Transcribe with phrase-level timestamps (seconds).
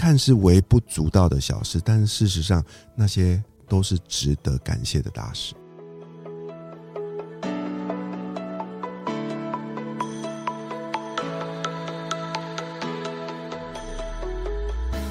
[0.00, 2.64] 看似微不足道的小事，但是事实上
[2.94, 5.52] 那些都是值得感谢的大事。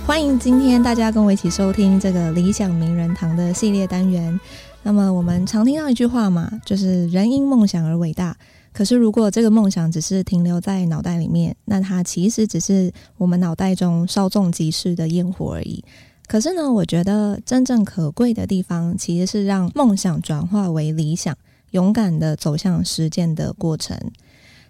[0.07, 4.40] 欢迎今天大家跟我一起收听这个理想名人堂的系列单元。
[4.82, 8.36] 那么我们常听到一句话嘛，就是“人因梦想而伟大”。
[8.80, 15.84] 可是如果这个梦想只是停留在脑袋里面，那它其实只是我们脑袋中稍纵即逝的烟火而已。
[16.25, 21.38] 可是呢，我觉得真正可贵的地方，其实是让梦想转化为理想，
[21.71, 24.00] 勇敢的走向实践的过程。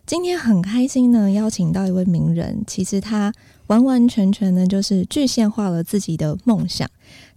[0.07, 3.31] 今天很开心呢，邀请到一位名人，其实他
[3.69, 6.87] 完完全全呢就是具现化了自己的梦想。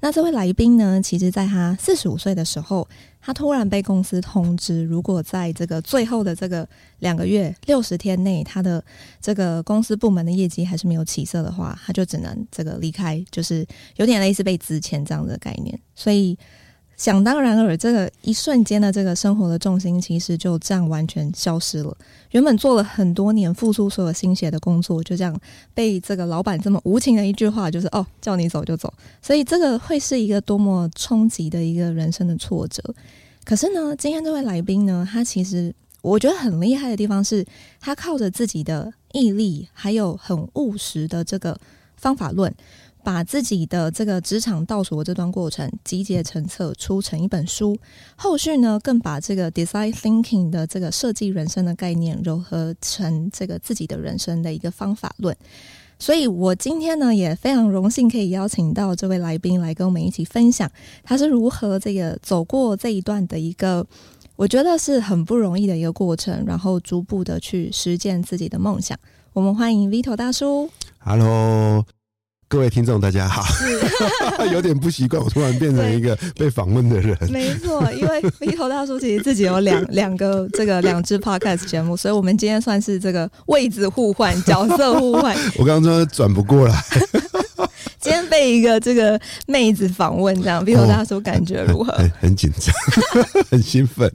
[0.00, 2.86] 那这位来宾呢，其实在他四十五岁的时候，
[3.20, 6.68] 他突然被公司通知，如果在这个最后的这个
[6.98, 8.84] 两个月六十天内，他的
[9.20, 16.36] 这个公司部门的业绩还是没有起色的话，他就只能这个离开，就是有点类似被资遣这样的概念，所以。
[17.02, 21.96] 想当然尔，这个一瞬间的这个生活的重心，其实就这样完全消失了。
[22.30, 25.36] 原本做了很多年、付出所有心血的工作，就这样
[25.74, 28.94] 被这个老板这么无情的一句话，就是“哦，叫你走就走”。
[29.20, 32.80] 所以这个会是一个多么冲击的一个人生的挫折。
[33.42, 37.44] 可是呢，今天这位来宾呢，他其实我觉得很厉害的地方是，
[37.80, 41.58] 他靠着自己的毅力，还有很务实的这个
[41.96, 42.54] 方法论。
[43.04, 47.76] 把自己的这个职场倒数的这段过程集结成册，出成一本书。
[48.16, 55.36] 后续呢，更把这个 design thinking 的这个设计人生的概念糅合成这个自己的人生的一个方法论。
[55.98, 60.68] 所以我今天呢，也非常荣幸可以邀请到这位来宾来跟我们一起分享，
[61.04, 63.86] 他是如何这个走过这一段的一个，
[64.34, 68.98] 我觉得是很不容易的一个过程，然后逐步的去实践自己的梦想。
[69.32, 70.68] 我们欢迎 Vito 大叔。
[70.98, 71.84] Hello。
[72.52, 73.42] 各位听众，大家好。
[74.52, 77.16] 有点不习惯，我突然变成一个被访问的人。
[77.30, 85.34] 没错，因为 Vito 大叔其实自己有两 两个这个两支 podcast 节目，所以我们今天算是这个位置互换、角色互换。
[85.56, 86.78] 我刚刚说转不过来，
[87.98, 91.90] 今天被一个这个妹子访问，这样 Vito 大叔感觉如何？
[91.94, 92.74] 很很紧张，
[93.50, 94.12] 很兴奋，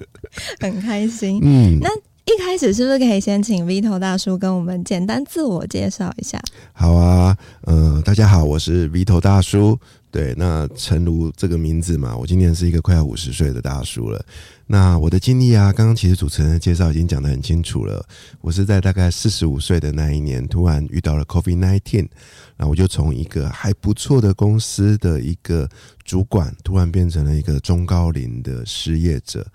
[0.59, 1.39] 很开心。
[1.41, 1.89] 嗯，那。
[2.27, 6.38] 一开始是不是可以先请 Vito 大叔跟我们简单自我介绍一下？
[6.73, 9.79] 好啊，呃，大家好，我是 Vito 大叔。
[10.11, 14.25] 对，那诚如这个名字嘛，我今年是一个快要五十岁的大叔了。
[14.65, 18.05] 那我的经历啊，刚刚其实主持人的介绍已经讲得很清楚了。
[18.41, 22.09] 我是在大概四十五岁的那一年，突然遇到了 COVID-19，
[22.57, 25.69] 那我就从一个还不错的公司的一个
[26.03, 29.47] 主管，突然变成了一个中高龄的失业者。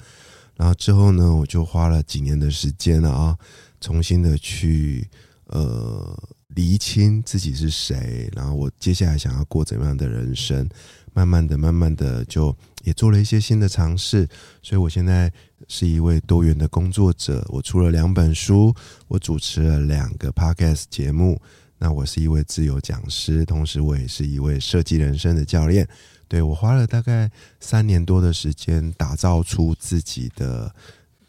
[0.62, 3.36] 然后之后呢，我就花了几年的时间啊，
[3.80, 5.04] 重新的去
[5.46, 6.16] 呃
[6.54, 10.68] 厘清自己是谁，然后我接下来想要过怎么样的人生，
[11.12, 14.28] 慢慢的、慢慢的就也做了一些新的尝试。
[14.62, 15.28] 所以我现在
[15.66, 18.72] 是一位多元的工作者，我出了两本书，
[19.08, 21.42] 我主持了两个 podcast 节目，
[21.76, 25.88] 那我是一位自由讲师，同时我也是一位设计人生的教练。
[26.32, 30.75] 对，我花了大概三年多的时间，打造出自己的，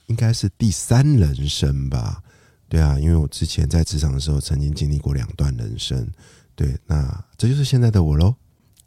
[0.05, 2.23] 应该是第三人生吧。
[2.69, 6.07] 对啊，因为我之前在职场的时候，曾经经历过两段人生。
[6.55, 8.33] 对，那这就是现在的我喽。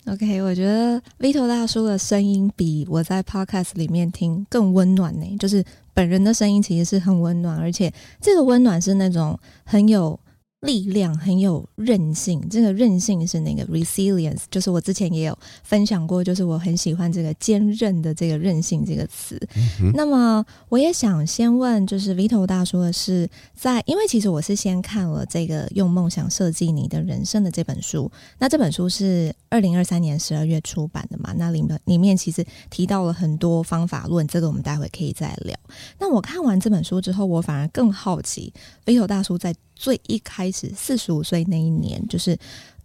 [0.07, 5.37] OK，我觉得 Vito 大叔的声音比我在 Podcast 里面听更温暖呢。
[5.39, 5.63] 就是
[5.93, 10.19] 本人的声音其实是很温暖，而且这个温暖是那种很有。
[10.67, 19.41] 力量很有韧性，这个韧性是那个 resilience，就是我之前也有分享过，就是我很喜欢这个坚韧的这个韧性这个词。
[19.81, 19.93] 嗯。
[19.95, 31.33] 那么我也想先问，就是 Vito 大叔的是在，因为其实我是先看了这个用梦想设计你的人生的这本书，那这本书是二零二三年十二月出版的嘛？
[31.37, 35.57] 那里面里面其实提到了很多方法论，这个我们待会可以再聊。
[36.01, 38.53] 那我看完这本书之后，我反而更好奇
[38.85, 39.55] Vito 大叔在。
[39.77, 42.37] 最一开始四十五岁那一年，就是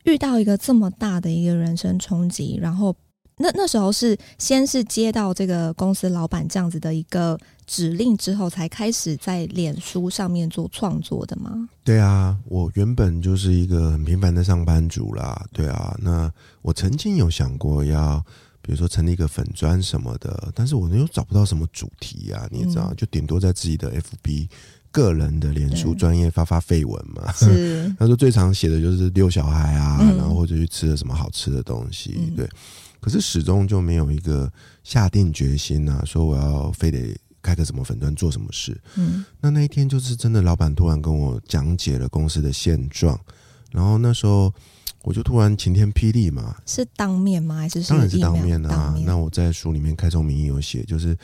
[0.04, 2.96] 遇到一个这么大的一个人生冲击，然后
[3.38, 11.70] 那那时候是先是接到这个公司老板这样子的一个指令之后，才开始在脸书上面做创作的吗？
[11.84, 15.44] 对啊，我原本就是一个很平凡的上班族啦。
[15.54, 16.32] 对啊，那
[16.62, 18.24] 我曾经有想过要，
[18.62, 24.50] 比如说成立一个粉砖什么的，但是我又找不到什么主题啊，你也知道，嗯、就顶多在自己的 FB。
[24.92, 32.50] 个人的脸书专业发发绯闻嘛，是 他说最常写的就是遛小孩啊，嗯，然后或者去吃了什么好吃的东西，嗯，对。
[33.00, 34.52] 可是始终就没有一个
[34.84, 38.80] 下定决心啊，说我要非得开个什么粉专做什么事。
[38.96, 43.20] 嗯，那那一天就是真的，老板突然跟我讲解了公司的现状，
[43.72, 44.54] 然后那时候
[45.04, 47.56] 我就突然晴天霹雳嘛，是当面吗？
[47.56, 48.92] 还是，是当然是当面啊。
[48.94, 51.18] 面那我在书里面开宗明义有写，就是。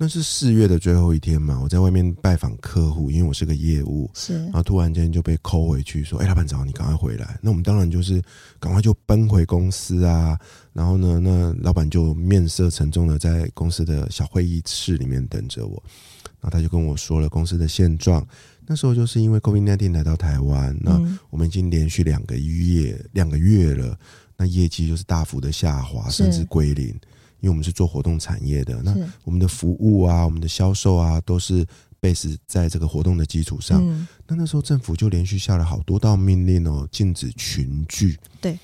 [0.00, 8.22] 那是四月的最后一天嘛，我在外面拜访客户，因为我是个业务，是，然后突然间就被 call 回去说：“哎、欸，老板找你，赶快回来。”那我们当然就是
[8.60, 10.38] 赶快就奔回公司啊。
[10.72, 15.82] 然后呢，那老板就面色沉重的在公司的小会议室里面等着我。
[16.40, 18.24] 然后他就跟我说了公司的现状。
[18.66, 20.92] 那时候就是因为 COVID-19 来到台湾，那
[21.30, 23.98] 我们已经连续两个月两个月了，
[24.36, 26.94] 那业绩就是大幅的下滑，甚至归零。
[27.40, 28.94] 因为我们是做活动产业的，那
[29.24, 31.64] 我们的服务啊，我们的销售啊，都是
[32.00, 33.80] base 在这个活动的基础上。
[33.82, 38.18] 嗯、那那时候政府就连续下了好多道命令哦，禁止群聚。
[38.40, 38.58] 对。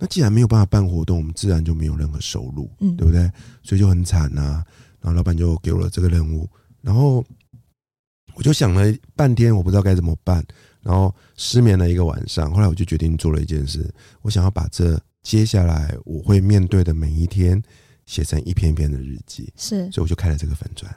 [0.00, 3.28] 那既然没有办法办活动，我们自然就没有任何收入，嗯，对不对？
[3.64, 4.64] 所以就很惨呐、啊。
[5.00, 6.48] 然后老板就给我了这个任务，
[6.82, 7.24] 然后
[8.34, 10.44] 我就想了半天，我不知道该怎么办，
[10.82, 12.52] 然后失眠了一个晚上。
[12.52, 13.92] 后来我就决定做了一件事，
[14.22, 17.60] 我想要把这接下来我会面对的每一天。
[18.08, 20.90] 写成一篇一篇的日记，是，所以我就开了这个粉砖。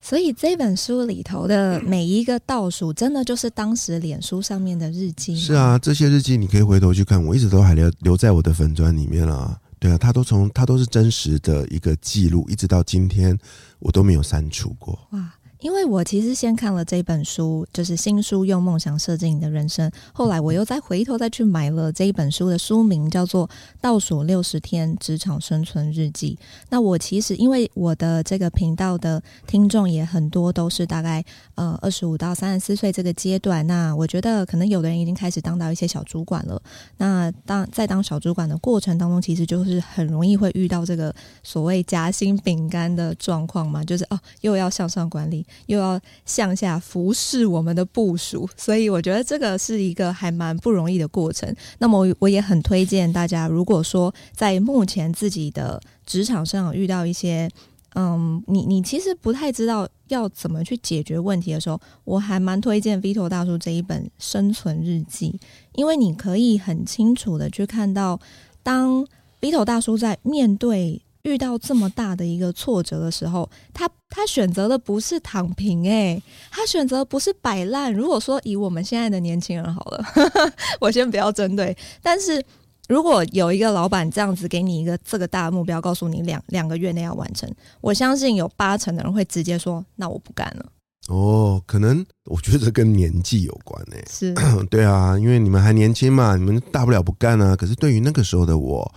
[0.00, 5.36] 所以这本书里头的每一个倒数，真的就是当时脸书上面的日记。
[5.36, 9.60] 是啊，这些日记你可以回头去看，我一直都还留留在我的粉砖里面了。
[9.78, 13.38] 对啊，它都从它都是真实的一个记录，一直到今天
[13.78, 14.98] 我都没有删除过。
[15.12, 15.33] 哇。
[15.64, 19.88] 因为我其实先看了这本书，就是新书《用梦想设计你的人生》。
[20.12, 23.48] 后来我又再回头再去买了这一本书的书名，叫做
[23.80, 26.38] 《倒数六十天职场生存日记》。
[26.68, 31.24] 那我其实因为我的这个频道的听众也很多，都是大概
[31.54, 33.66] 呃二十五到三十四岁这个阶段。
[33.66, 36.60] 那我觉得可能有的人已经开始当到一些小主管了。
[36.98, 45.46] 那当在当小主管的过程当中，其实就是很容易会遇到这个所谓夹心饼干的状况嘛，就是哦又要向上管理。
[45.66, 51.54] 又要向下服侍我们的部署，所以我觉得这个是一个还蛮不容易的过程。
[51.78, 57.48] 那么我也很推荐大家，如果说在目前自己的职场上遇到一些，
[57.94, 65.38] 嗯，你你其实不太知道要怎么去解决问题的时候，我还蛮推荐 Vito 大叔这一本生存日记，
[65.74, 68.18] 因为你可以很清楚的去看到，
[68.62, 69.06] 当
[69.40, 71.00] Vito 大叔在面对。
[71.24, 77.92] 遇到这么大的一个挫折的时候，他他选择的不是躺平，诶，他选择不是摆烂。
[77.92, 80.04] 如果说以我们现在的年轻人好了，
[80.80, 81.74] 我先不要针对。
[82.02, 82.44] 但是
[82.88, 87.50] 如果有一个老板这样子给你一个这个大的目标，告诉你两两个月内要完成，
[87.80, 90.66] 我相信有八成的人会直接说：“那我不干了。”
[91.08, 94.04] 哦，可能我觉得跟年纪有关诶。
[94.10, 94.34] 是，
[94.68, 97.56] 对啊，因为你们还年轻嘛，你们大不了不干啊。
[97.56, 98.94] 可是对于那个时候的我。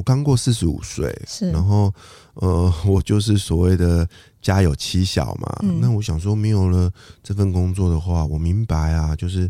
[0.00, 1.92] 我刚过四十五岁，是，然后
[2.32, 4.08] 呃， 我就是所谓的
[4.40, 5.58] 家有妻小嘛。
[5.62, 6.90] 嗯、那我想说，没有了
[7.22, 9.46] 这份工作的话，我明白啊，就是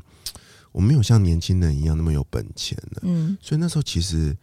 [0.73, 3.03] 我没有像年轻人一样那么有本钱了。
[3.03, 4.37] 嗯，所以那时候其实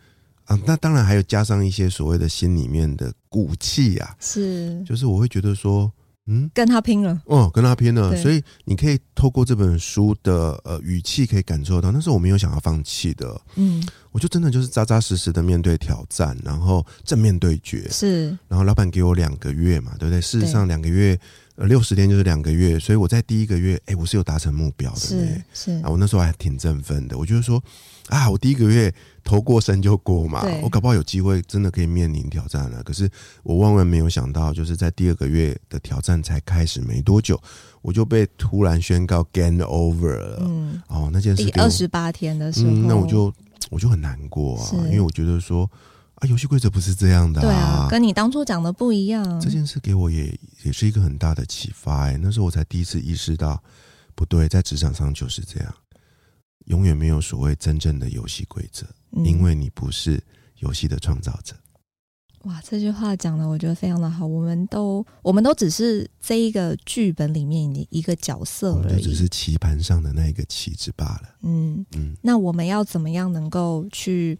[0.45, 5.91] 啊，那当然还有加上一些所谓的心里面的骨气啊，是，就是我会觉得说。
[6.27, 7.21] 嗯，跟他拼了。
[7.25, 13.39] 哦，跟他拼了，所以你可以透过这本书的呃语气，可以感受到，那是我没有想要放弃的。
[13.55, 13.81] 嗯，
[14.11, 17.87] 我就真的就是扎扎实实的面对挑战，然后正面对决。
[17.89, 20.19] 是，然后老板给我两个月嘛，对不对？
[20.21, 21.17] 事实上两个月，
[21.57, 24.99] 呃，六十天就是两个月，所以我在第一个月，哎，我是有达成目标的。
[24.99, 27.61] 是是啊，我那时候还挺振奋的，我就是说。
[28.09, 32.81] 啊，我第一个月头过身就过嘛，我搞不好有机会真的可以面临挑战了。
[32.83, 33.09] 可是
[33.43, 37.37] 我万万没有想到，就是在第二个月的挑战才开始没多久，
[37.81, 40.37] 我就被突然宣告 game over 了。
[40.39, 43.33] 嗯，哦，那件事第二十八天的时候，嗯，那我就
[43.69, 45.69] 我就很难过啊，因为我觉得说
[46.17, 49.39] 啊，游戏规则不是这样的啊，对啊，跟你当初讲的不一样。
[49.39, 53.61] 这件事给我也也是一个很大的启发，欸，哎，那时候我才第一次意识到，
[54.15, 55.73] 不对，在职场上就是这样。
[56.65, 58.85] 永远没有所谓真正的游戏规则，
[59.23, 60.19] 因为你不是
[60.57, 61.55] 游戏的创造者。
[61.55, 62.49] 嗯。
[62.49, 64.25] 哇，这句话讲的我觉得非常的好。
[64.25, 71.35] 我们都，我们都只是这一个剧本里面的一个角色而已，只是棋盘上的那一个棋子罢了。
[71.43, 74.37] 嗯嗯，那我们要怎么样能够去？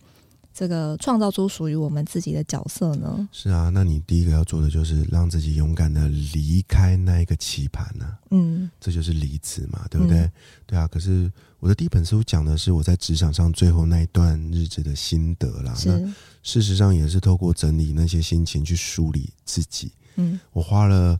[0.58, 3.30] 这个创造出属于我们自己的角色呢？
[3.32, 8.18] 是啊，那你第一个要做的就是让自己勇敢的离开那一个棋盘呢、啊。
[8.32, 10.22] 嗯，这就是离职嘛，对不对？
[10.22, 10.32] 嗯、
[10.66, 10.88] 对啊。
[10.88, 15.76] 可是我的第一本书讲的是我在职场上最后那一段日子的心得啦。
[15.86, 16.00] 那
[16.42, 19.92] 事实上也是透过整理那些心情去梳理自己。
[20.16, 21.20] 嗯，我花了。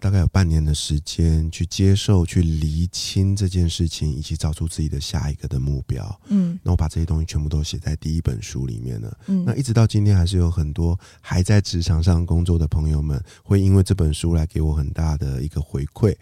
[0.00, 6.20] 大概有半年的时间去接受、去厘清这件事情，以及找出自己的下一个的目标。
[6.28, 9.18] 嗯，那我把这些东西全部都写在第一本书里面了。
[9.26, 16.16] 嗯，那一直到今天，还是有很多还在职场上工作的朋友们，会因为这本书来给我很大的一个回馈。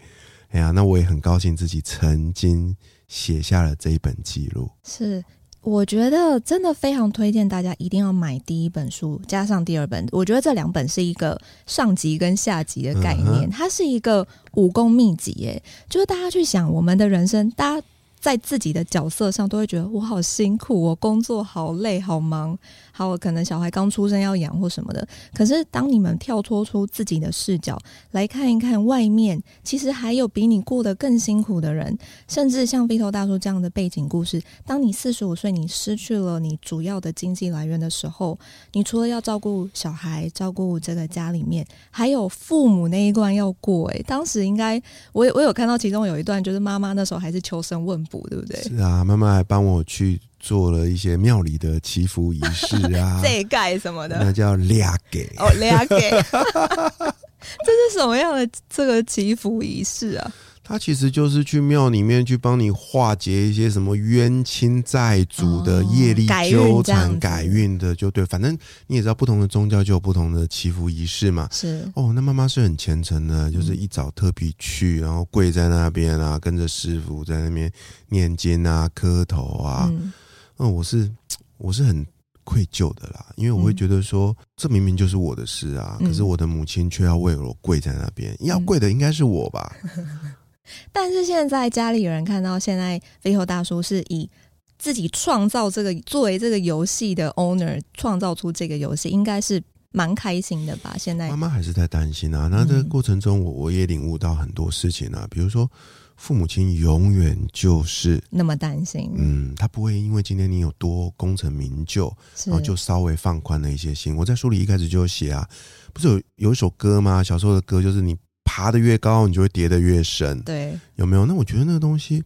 [0.49, 2.75] 哎呀，那我也很高兴自己曾经
[3.07, 4.69] 写下了这一本记录。
[4.83, 5.23] 是。
[5.67, 10.07] 我觉得真的非常推荐大家一定要买第一本书，加上第二本。
[10.13, 15.33] 我觉得这两本是一个上集跟下集的概念，它是一个武功秘籍。
[15.39, 17.85] 耶，就是大家去想我们的人生，大家。
[18.19, 22.57] 在自己的角色上，都会觉得我好辛苦，我工作好累，好忙，
[22.97, 25.07] 好可能小孩刚出生要养或什么的。
[25.33, 27.77] 可是当你们跳脱出自己的视角
[28.11, 34.41] 来看一看外面，其实还有比你过得更辛苦的人，甚至像 Vito 大叔这样的背景故事。
[34.65, 38.37] 当你四十五岁，你失去了你主要的经济来源的时候，
[38.73, 43.87] 你除了要照顾小孩，照顾这个家里面，还有父母那一关要过。
[43.89, 44.81] 诶，当时应该
[45.13, 48.17] 我我有看到其中有一段，就是妈妈那时候还是求神问卜。
[48.29, 48.61] 对不对？
[48.63, 60.31] 是啊，妈妈还帮我去做了一些庙里的祈福仪式啊， 这盖什么的，那叫俩给哦，俩给， 这是什么样的这个祈福仪式啊？
[60.63, 68.25] 他其实就是去庙里面去帮你化解一些什么冤亲债主的业力纠缠、改运的，就对。
[68.25, 71.47] 反正你也知道，不同的宗教就有不同的祈福仪式嘛。
[71.51, 77.71] 是哦，那妈妈是很虔诚的，就是一早特别去，然后跪在那边啊，跟着师傅在那边
[78.09, 79.89] 念经啊、磕头啊。
[79.89, 80.11] 嗯，
[80.57, 81.09] 嗯，我是
[81.57, 82.05] 我是很
[82.43, 89.75] 愧疚的啦，因为我会觉得说，这明明就是我的事啊，可是我的母亲却要为我跪在那边，要跪的应该是我吧。
[90.91, 94.29] 但是现在家里有人看到现在 Vito 大叔是以
[94.77, 100.95] 自己创造这个作为这个游戏的 owner 创造出这个游戏，应该是蛮开心的吧？
[100.99, 102.47] 现在妈妈还是在担心啊。
[102.51, 105.69] 那这个过程中，我我也领悟到很多事情啊，比如说
[106.17, 112.13] 父母亲永远就是那么担心，嗯，他不会因为今天你有多功成名就，
[112.45, 114.15] 然后就稍微放宽了一些心。
[114.15, 115.47] 我在书里一开始就写啊，
[115.93, 117.23] 不是有有一首歌吗？
[117.23, 118.17] 小时候的歌就是你。
[118.49, 120.41] 爬得越高，你就会跌得越深。
[120.43, 121.25] 对，有没有？
[121.25, 122.23] 那我觉得那个东西，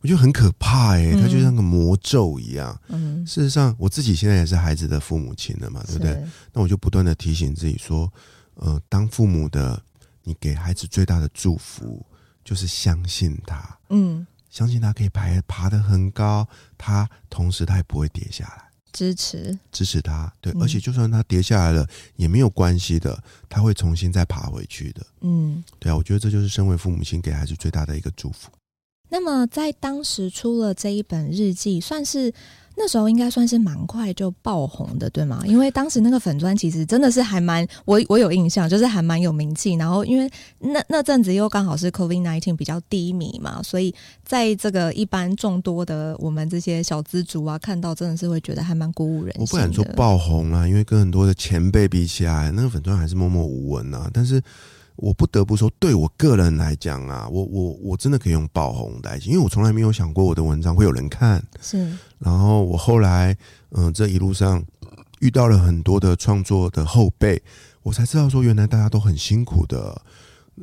[0.00, 2.78] 我觉得很可怕哎、欸，它就像个魔咒一样。
[2.88, 6.20] 嗯，事实上，我自己现在也是孩子的父母亲了嘛，对不对？
[6.52, 8.12] 那我就不断的提醒自己说，
[8.54, 9.80] 呃，当父母的，
[10.24, 12.04] 你给孩子最大的祝福
[12.46, 16.46] 就是相信他，嗯，相信他可以爬爬得很高，
[16.78, 18.62] 他同时他也不会跌下来。
[18.92, 25.04] 支持支持他，对，而且就算他跌下来了，嗯，也没有关系的，他会重新再爬回去的。
[25.22, 28.48] 嗯，对啊，我觉得这就是身为父母亲给孩子最大的一个祝福。
[29.08, 32.32] 那么在当时出了这一本日记，算是。
[32.78, 35.42] 那时候应该算是蛮快就爆红的，对吗？
[35.46, 39.74] 因为当时那个粉专其实真的是还蛮我我有印象，就是还蛮有名气。
[39.74, 49.42] 然后因为那那阵子又刚好是 COVID-19 比较低迷嘛，所以在这个一般众多的我们这些小资族啊，看到真的是会觉得还蛮鼓舞人心。
[49.42, 54.10] 我不敢说爆红啊，因为跟很多的前辈比起来，那个粉专还是默默无闻啊。
[54.12, 54.42] 但是。
[54.96, 61.42] 我不得不说，对我个人来讲啊，我我我真的可以用爆红来形容，因为我从来没有想过我的文章会有人看。
[61.60, 63.36] 是，然后我后来，
[63.70, 64.64] 嗯、呃，这一路上
[65.20, 67.42] 遇到了很多的创作的后辈，
[67.82, 70.00] 我才知道说，原来大家都很辛苦的。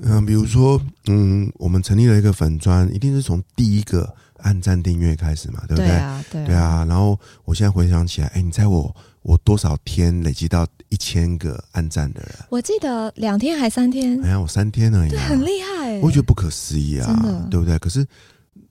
[0.02, 5.86] 嗯、呃，比如说，嗯，我们成立了一个粉砖，一定是从第一个按赞订阅开始嘛，对不对？
[5.86, 6.46] 对啊，对啊。
[6.48, 10.68] 对啊，然后我现在回想起来，哎，你在我我多少天累积到？
[10.90, 17.80] 一千个按赞的人，我记得两天还三天，哎呀，我三天而已，很厉害，我觉得不可思议啊，对不对？
[17.80, 18.06] 可是，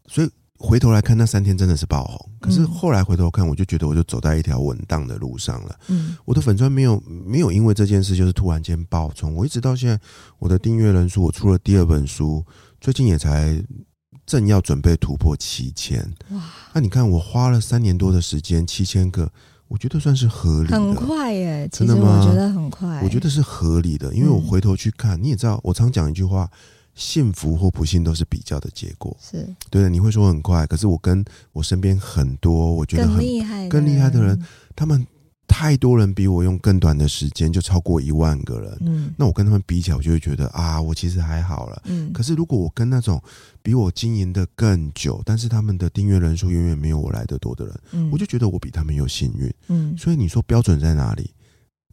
[0.06, 2.30] 所以回头来看，那三天真的是爆红。
[2.40, 5.76] 可是后来回头看，我就觉得我就走在一条稳当的路上了。
[5.88, 9.98] 嗯，我的粉砖没有没有因为这件事就是突然间爆冲，我一直到现在，
[10.38, 12.46] 我的订阅人数，我出了第二本书，
[12.80, 13.60] 最近也才
[14.24, 15.98] 正要准备突破七千。
[16.30, 16.40] 哇，
[16.72, 19.28] 那你看我花了三年多的时间，七千个。
[19.72, 21.66] 我觉得算是合理的，很快耶！
[21.72, 22.20] 真的吗？
[22.20, 26.46] 我觉得很快，我觉得是合理的，因为我回头去看，嗯、你也知道，我常讲一句话：
[26.94, 29.16] 幸福或不幸都是比较的结果。
[29.18, 31.24] 是对的，你会说很快，可是我跟
[31.54, 34.38] 我身边很多我觉得很厉害、更厉害的人，
[34.76, 35.06] 他们。
[35.52, 42.10] 太多人比我用更短的时间就超过一万个人，嗯，那我跟他们比起来，我就会觉得啊，我其实还好了，嗯。
[42.10, 43.22] 可是如果我跟那种
[43.62, 49.94] 比我经营的更久，但是他们的订阅人数远远没有我来的多的人，嗯，我就觉得我比他们有幸运，嗯。
[49.98, 51.30] 所以你说标准在哪里？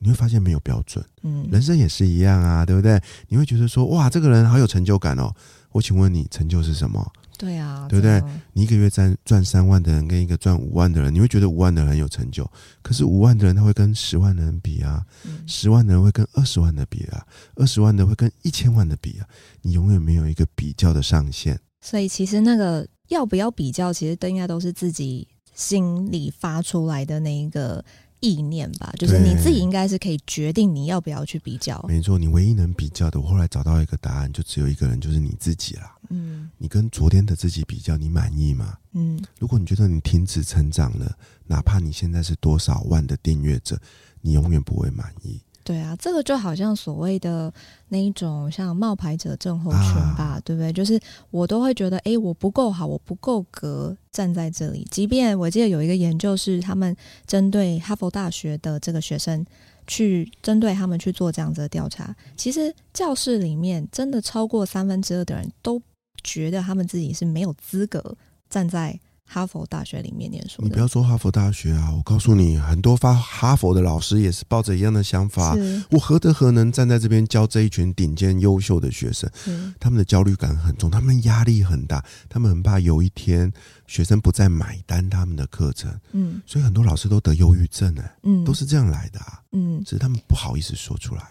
[0.02, 1.46] 你会发现没有标准，嗯。
[1.52, 3.02] 人生也是一样啊，对不对？
[3.28, 5.34] 你会觉得说哇，这个人好有成就感哦。
[5.74, 7.06] 我请问你，成就是什么？
[7.40, 8.22] 对啊，对不对？
[8.52, 12.46] 你一个月赚赚三万的人，跟一个赚五万的人，你会觉得五万的人很有成就。
[12.82, 19.26] 可是五万的人他会跟十万的人比啊，嗯、十万的人会跟二十万的比啊，二十万的会跟一千万的比啊。
[19.62, 21.58] 你永远没有一个比较的上限。
[21.80, 27.84] 所以其实那个要不要比较，其实都应该都是自己心里发出来的那一个
[28.20, 31.84] 意念吧，就是你自己应该是可以决定你要不要去比较。
[31.88, 35.96] 没错，你唯一能比较的，我后来找到一个答案，就只有一个人，就是你自己啦。
[36.10, 38.78] 嗯，你跟昨天的自己比较，你满意吗？
[38.94, 43.80] 嗯，如果你觉得你停止成长了，哪怕你现在是多少万的订阅者，
[44.22, 45.40] 你永远不会满意。
[45.70, 47.54] 对啊，这个就好像所谓的
[47.90, 49.80] 那一种像冒牌者症候群
[50.18, 50.74] 吧，啊、对不对？
[50.74, 51.00] 就是
[51.30, 54.84] 我都会觉得，哎，我不够好，我不够格站在这里。
[54.90, 56.98] 即便我记得有一个研究是他们
[57.28, 59.46] 针对哈佛大学的这个学生
[59.86, 65.80] 去针对他们去做这样子的调查，其实教室里面真的超过三分之二的人都
[66.24, 68.18] 觉得他们自己是没有资格
[68.50, 69.00] 站在。
[69.32, 71.94] 哈佛大学里面念书，你不要说哈佛大学啊！
[71.96, 75.56] 我告诉你，很多发哈佛的老师也是抱着一样的想法。
[75.92, 79.30] 我何德何能站在这边教这一群顶尖优秀的学生？
[79.80, 83.54] 他们的焦虑感很重，他们压力很大，他们很怕有一天
[83.86, 85.94] 学生不再买单他们的课程。
[86.14, 89.40] 嗯，所以很多老师都得忧郁症哎，嗯，都是这样来的啊。
[89.52, 91.22] 嗯，只是他们不好意思说出来。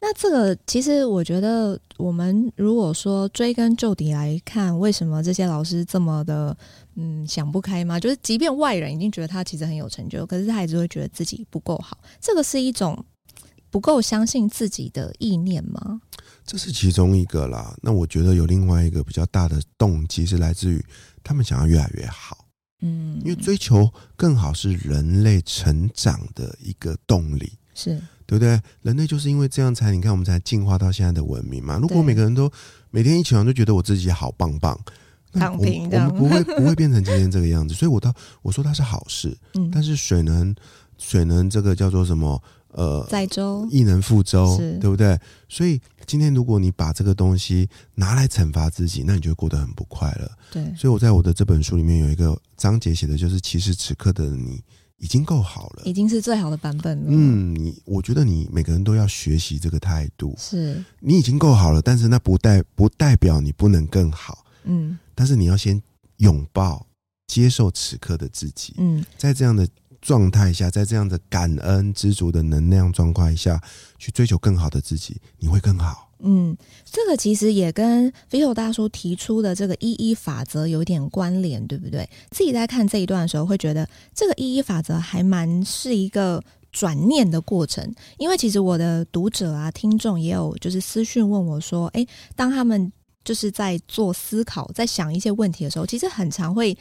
[0.00, 6.56] 那这个其实，我觉得我们如果说追根究底来看，为什么这些老师这么的
[7.00, 7.98] 嗯想不开吗？
[8.00, 11.96] 就是即便外人已经觉得他其实很有成就，可是他还是会觉得自己不够好。
[12.20, 13.04] 这个是一种
[13.70, 16.00] 不够相信自己的意念吗？
[16.44, 17.76] 这是其中一个啦。
[17.82, 20.84] 那我觉得有另外一个比较大的动机是来自于
[21.22, 22.46] 他们想要越来越好。
[22.80, 27.52] 嗯，因为追求更好是人类成长的一个动力。
[27.74, 28.00] 是。
[28.26, 28.60] 对不对？
[28.82, 31.78] 人类就是因为这样才，你看我们才进化到现在的文明嘛。
[31.78, 32.50] 如果每个人都
[32.90, 34.78] 每天一起床就觉得我自己好棒棒，
[35.32, 37.74] 那我，我们不会不会变成今天这个样子。
[37.74, 40.54] 所以我倒我说它是好事， 嗯，但是水能
[40.98, 42.42] 水能这个叫做什么？
[42.72, 45.18] 呃，载舟亦能覆舟，对不对？
[45.48, 50.30] 所以今天如果你把这个东西拿来惩罚自己，那你就会过得很不快乐。
[50.52, 54.62] 对，所以我在我的这本书里面有一个章节写的就是，其实此刻的你。
[55.00, 57.04] 已经够好了，已经是最好的版本了。
[57.06, 60.34] 嗯，你我觉得你每个人都要学习这个态度。
[60.36, 64.44] 是你已经够好了，但是那不代不代表你不能更好。
[64.68, 65.82] 嗯，但是你要先
[66.18, 66.86] 拥抱、
[67.26, 68.74] 接受此刻的自己。
[68.78, 69.68] 嗯，在这样的
[70.00, 73.60] 状态下，在这样的感恩、知足的能量状况下
[73.98, 76.06] 去追求更好的自己，你会更好。
[76.20, 82.08] 嗯，这个其实也跟 Vito 大叔提出的这个一一法则有点关联，对不对？
[82.30, 87.94] 自己在看这一段的时候，会觉得这个一一法则还蛮是一个转念的过程。
[88.16, 92.04] 因为其实我的读者啊、听众也有就是私讯问我说：“诶，
[92.34, 92.92] 当他们
[93.28, 96.74] 就是在做思考、在想一些问题的时候，其实很常会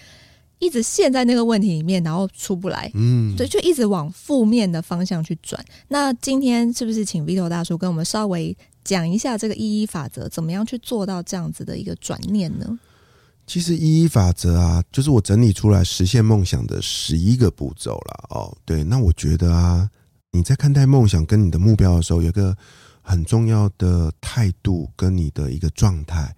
[0.59, 2.89] 一直陷在那个问题里面，然后出不来。
[2.93, 5.63] 嗯，所以就一直往负面的方向去转。
[5.89, 8.55] 那今天是不是请 Vito 大叔跟我们稍微？
[8.87, 12.79] 讲一下这个一一法则，怎么样去做到这样子的一个转念呢？
[13.45, 18.57] 其实一一法则啊，就是我整理出来实现梦想的十一个步骤了哦。
[18.63, 19.89] 对，那我觉得啊，
[20.31, 22.55] 你在看待梦想跟你的目标的时候，有一个
[23.09, 26.35] 很重要的态度跟你的一个状态，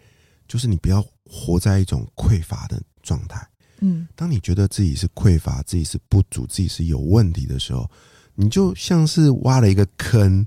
[0.48, 3.44] 就是你不要活在一种匮乏的状态。
[3.80, 7.90] 嗯，当你觉得自己是匮乏、自己是不足、自己是有问题的时候，
[8.36, 10.46] 你就像是挖了一个坑。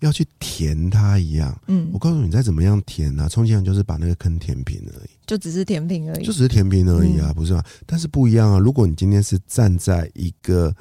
[0.00, 3.28] 要去填它一样，嗯，我告诉你，再怎么样填呢、啊？
[3.28, 7.64] 充其量就是把那个坑填平而已，就只是填平而已，就只是填平而已啊，嗯、不是吗？
[7.86, 10.74] 但是不一样啊，如果你今天是站在一个。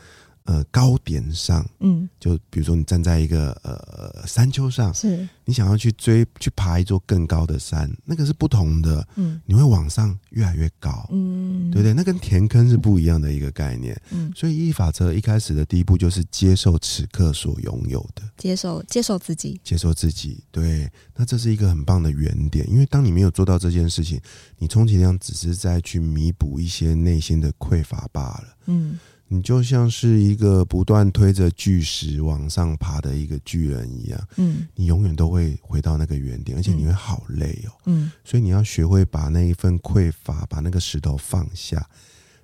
[0.45, 5.27] 呃，高点上，嗯，就比如说你站在一个呃山丘上，是。
[5.45, 11.93] 你想要去追去爬一座更高的山，那个是不同的，嗯，你会往上越来越高，嗯，对不对？
[11.93, 24.21] 那跟填坑是不一样的一个概念，嗯，所以一法则一开始的第一步就是接受此刻所拥有的，接受接受自己，接受自己，对，那这是一个很棒的原点，因为当你没有做到这件事情，
[24.57, 28.97] 你充其量只是在去弥补一些内心的匮乏罢了，嗯。
[29.33, 41.83] 你就像是一个不断推着巨石往上爬的一个巨人一样，嗯，你永远都会回到那个原点，而且你会好累哦，嗯，所以你要学会把那一份匮乏，把那个石头放下，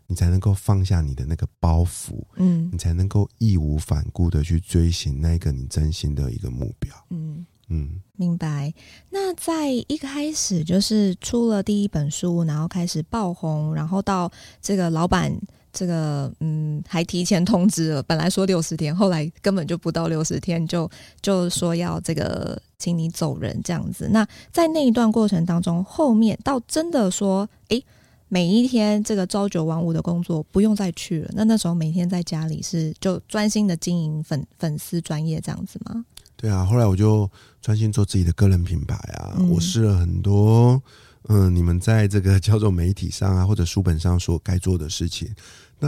[0.08, 7.46] 你才能够放下你的那个包袱，嗯，你才能够义无反顾的去追寻那个你真心的一个目标，嗯。
[7.72, 8.74] 嗯，明白。
[9.12, 15.40] 那在一开始就是出了第一本书，然后开始爆红，然后到这个老板。
[15.80, 24.10] 这个嗯，还提前通知了，本来说六十天，后来根本就不到六十天，就就说要这个请你走人这样子。
[24.12, 27.82] 那在那一段过程当中，后面到真的说，诶，
[28.28, 31.32] 每一天这个朝九晚五的工作不用再去了。
[31.34, 36.04] 那那时候每天在家里是就专心的经营粉粉丝专业这样子吗？
[36.36, 37.30] 对啊，后来我就
[37.62, 40.82] 专心做自己的个人品牌啊，嗯、我试了很多。
[41.30, 45.34] 嗯，你们在这个叫做媒体上啊，或者书本上所该做的事情，
[45.80, 45.88] 那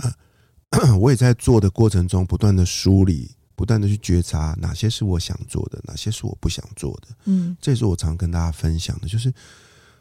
[0.98, 7.08] 我也在做的过程中，不断的梳理，不断的去觉察哪些是我想做的，哪些是我不想做的。
[7.26, 9.34] 嗯，这也是我常跟大家分享的，就是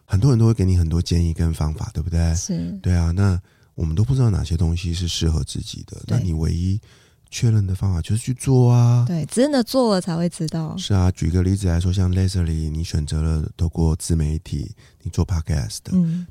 [0.04, 2.34] 很多人都会给你很多建议跟方法，对不对？
[2.34, 3.10] 是，对啊。
[3.10, 3.40] 那
[3.74, 6.78] 我们都不知道哪些东西是适合自己的，那你唯一。
[7.30, 10.76] 确认的方法就是去做啊，对，真的做了才会知道。
[10.76, 15.78] 是啊，举个例子来说，像 Leslie，你选择了透过自媒体，你做 Podcast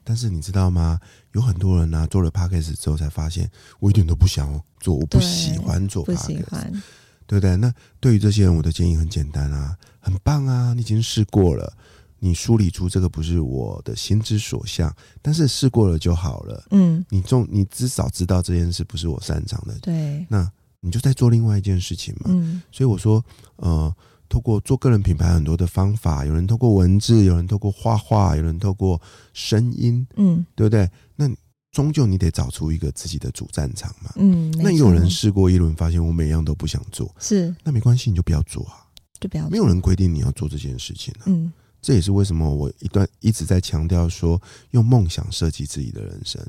[0.04, 1.00] 但是你知道吗？
[1.32, 6.84] 有很多人呢、啊，做了 Podcast 之后才发现，我一点都不想做，我不喜欢做 Podcast，不喜欢，
[7.26, 7.56] 对不对？
[7.56, 11.72] 那对于这些人，我的建议很简单啊，很棒啊，你已经试过了，
[12.20, 20.52] 你梳理出这个不是我的心之所向，但是试过了就好了，嗯，你中你至少知道这件事不是我擅长的，对，那。
[20.82, 23.24] 你就在做另外一件事情嘛，嗯，所以我说，
[23.58, 23.94] 呃，
[24.30, 29.02] 透过做个人品牌很多的方法，有人透过文字，有人透过画画，有人透过
[29.34, 30.89] 声音，嗯，对不对？
[31.15, 31.30] 那
[31.72, 38.88] 终究你得找出一个自己的主战场嘛，嗯，那有人试过一轮，发现我每样都不想做，是，那没关系，你就不要做啊，
[39.20, 39.44] 就不要。
[39.44, 46.42] 做，没有人规定你要做这件事情啊，嗯，这也是为什么我一段一直在强调说，用梦想设计自己的人生。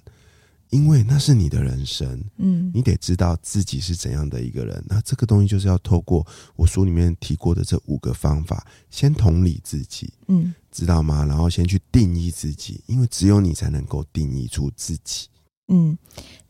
[0.70, 4.82] 因为那是你的人生，嗯，你得知道自己是怎样的一个人。
[4.88, 11.24] 那这个东西就是要透过我书里面提过的这五个方法，先同理自己，嗯，知道吗？
[11.24, 15.26] 然后先去定义自己，因为只有你才能够定义出自己。
[15.72, 15.96] 嗯，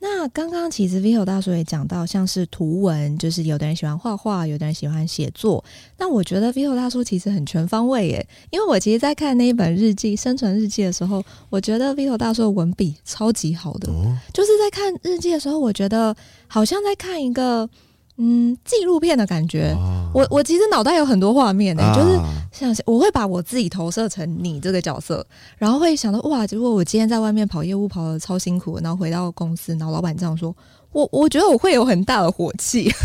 [0.02, 5.62] 那刚刚其实 Vito 大叔也讲到，像是图文，就是有的人喜欢画画，有的人喜欢写作。
[5.98, 13.92] 那我觉得 Vito 大叔其实很全方位耶，因为我其实，在看那一本日记《生存日记》的时候，我觉得 Vito 大叔的文笔超级好的。
[13.92, 16.16] 哦，就是在看日记的时候，我觉得
[16.48, 17.68] 好像在看一个。
[18.22, 22.20] 嗯，纪录片的感觉，啊、我我其实脑袋有很多画面呢、欸，啊、就是
[22.52, 30.54] 像我会把我自己投射成你这个角色，然后会想到哇，如果我今天在外面跑业务跑的超辛苦，然后回到公司，然后老板这样说，
[30.92, 33.00] 我我觉得我会有很大的火气， 会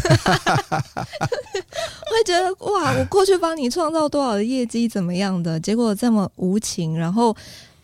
[2.25, 7.34] 觉得哇，我过去帮你创造多少的业绩怎么样的，结果这么无情，然后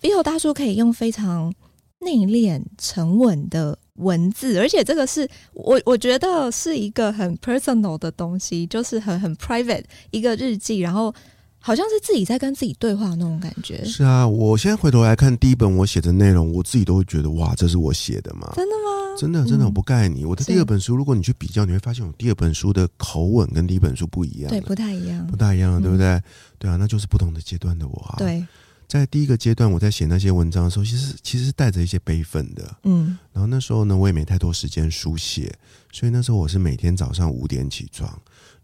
[0.01, 1.53] Vito 大叔可以用非常
[1.99, 3.77] 内敛沉稳的。
[3.95, 11.13] 文字，而且这个是我我觉得是一个很 personal 的东西，就是很很 private 一个日记，然后
[11.59, 13.83] 好像是自己在跟自己对话那种感觉。
[13.85, 18.51] 是啊，我现在回头来看第一本我写的内容，我自己都会觉得哇，这是我写的吗？
[18.55, 19.17] 真的吗？
[19.17, 20.23] 真的真的，我不盖你。
[20.23, 26.07] 嗯、我的第二本书，如果你去比较，你会发现我第二本书的口吻跟第一本书不一样，对，不太一样，不太一样，对不对？
[26.07, 26.23] 嗯、
[26.57, 28.15] 对啊，那就是不同的阶段的我啊。
[28.17, 28.43] 对。
[28.91, 33.17] 在第一个阶段，我在写那些文章的时候，其实其实是带着一些悲愤的，嗯。
[33.31, 35.57] 然后那时候呢，我也没太多时间书写，
[35.93, 38.09] 所以那时候我是每天早上五点起床，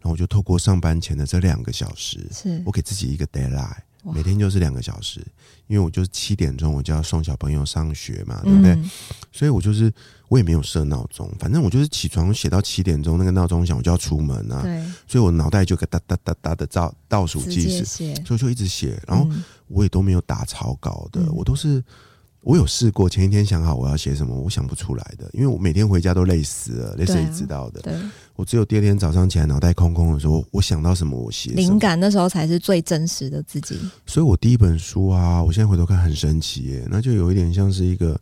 [0.00, 5.26] 然后我就透过上班前的这两个小时，是我给自己一个 deadline，哇每天就是两个小时，
[5.66, 8.72] 因为我就是七点钟我就要送小朋友上学嘛，对不对？
[8.72, 8.90] 嗯、
[9.32, 9.90] 所以我就是
[10.28, 19.26] 我也没有设闹钟，反正我就是起床写到七点钟，那个闹钟响我就要出门啊，对，所以我脑袋就个哒哒哒哒的倒倒数计时，所以就一直写，然后。
[19.30, 21.84] 嗯我也都没有打草稿的，嗯、我都是
[22.40, 27.82] 我有试过，前一天想好我要写什么，我想不出来的，因为我每天回家都累死了，累死也知道的。
[27.82, 27.92] 对，
[28.34, 31.50] 我只有第二天早上起来脑袋空空的时候，我想到什么我写。
[31.50, 33.78] 灵感那时候才是最真实的自己。
[34.06, 38.18] 所以我第一本书啊，我现在回头看很神奇耶，那就有一点像是一个，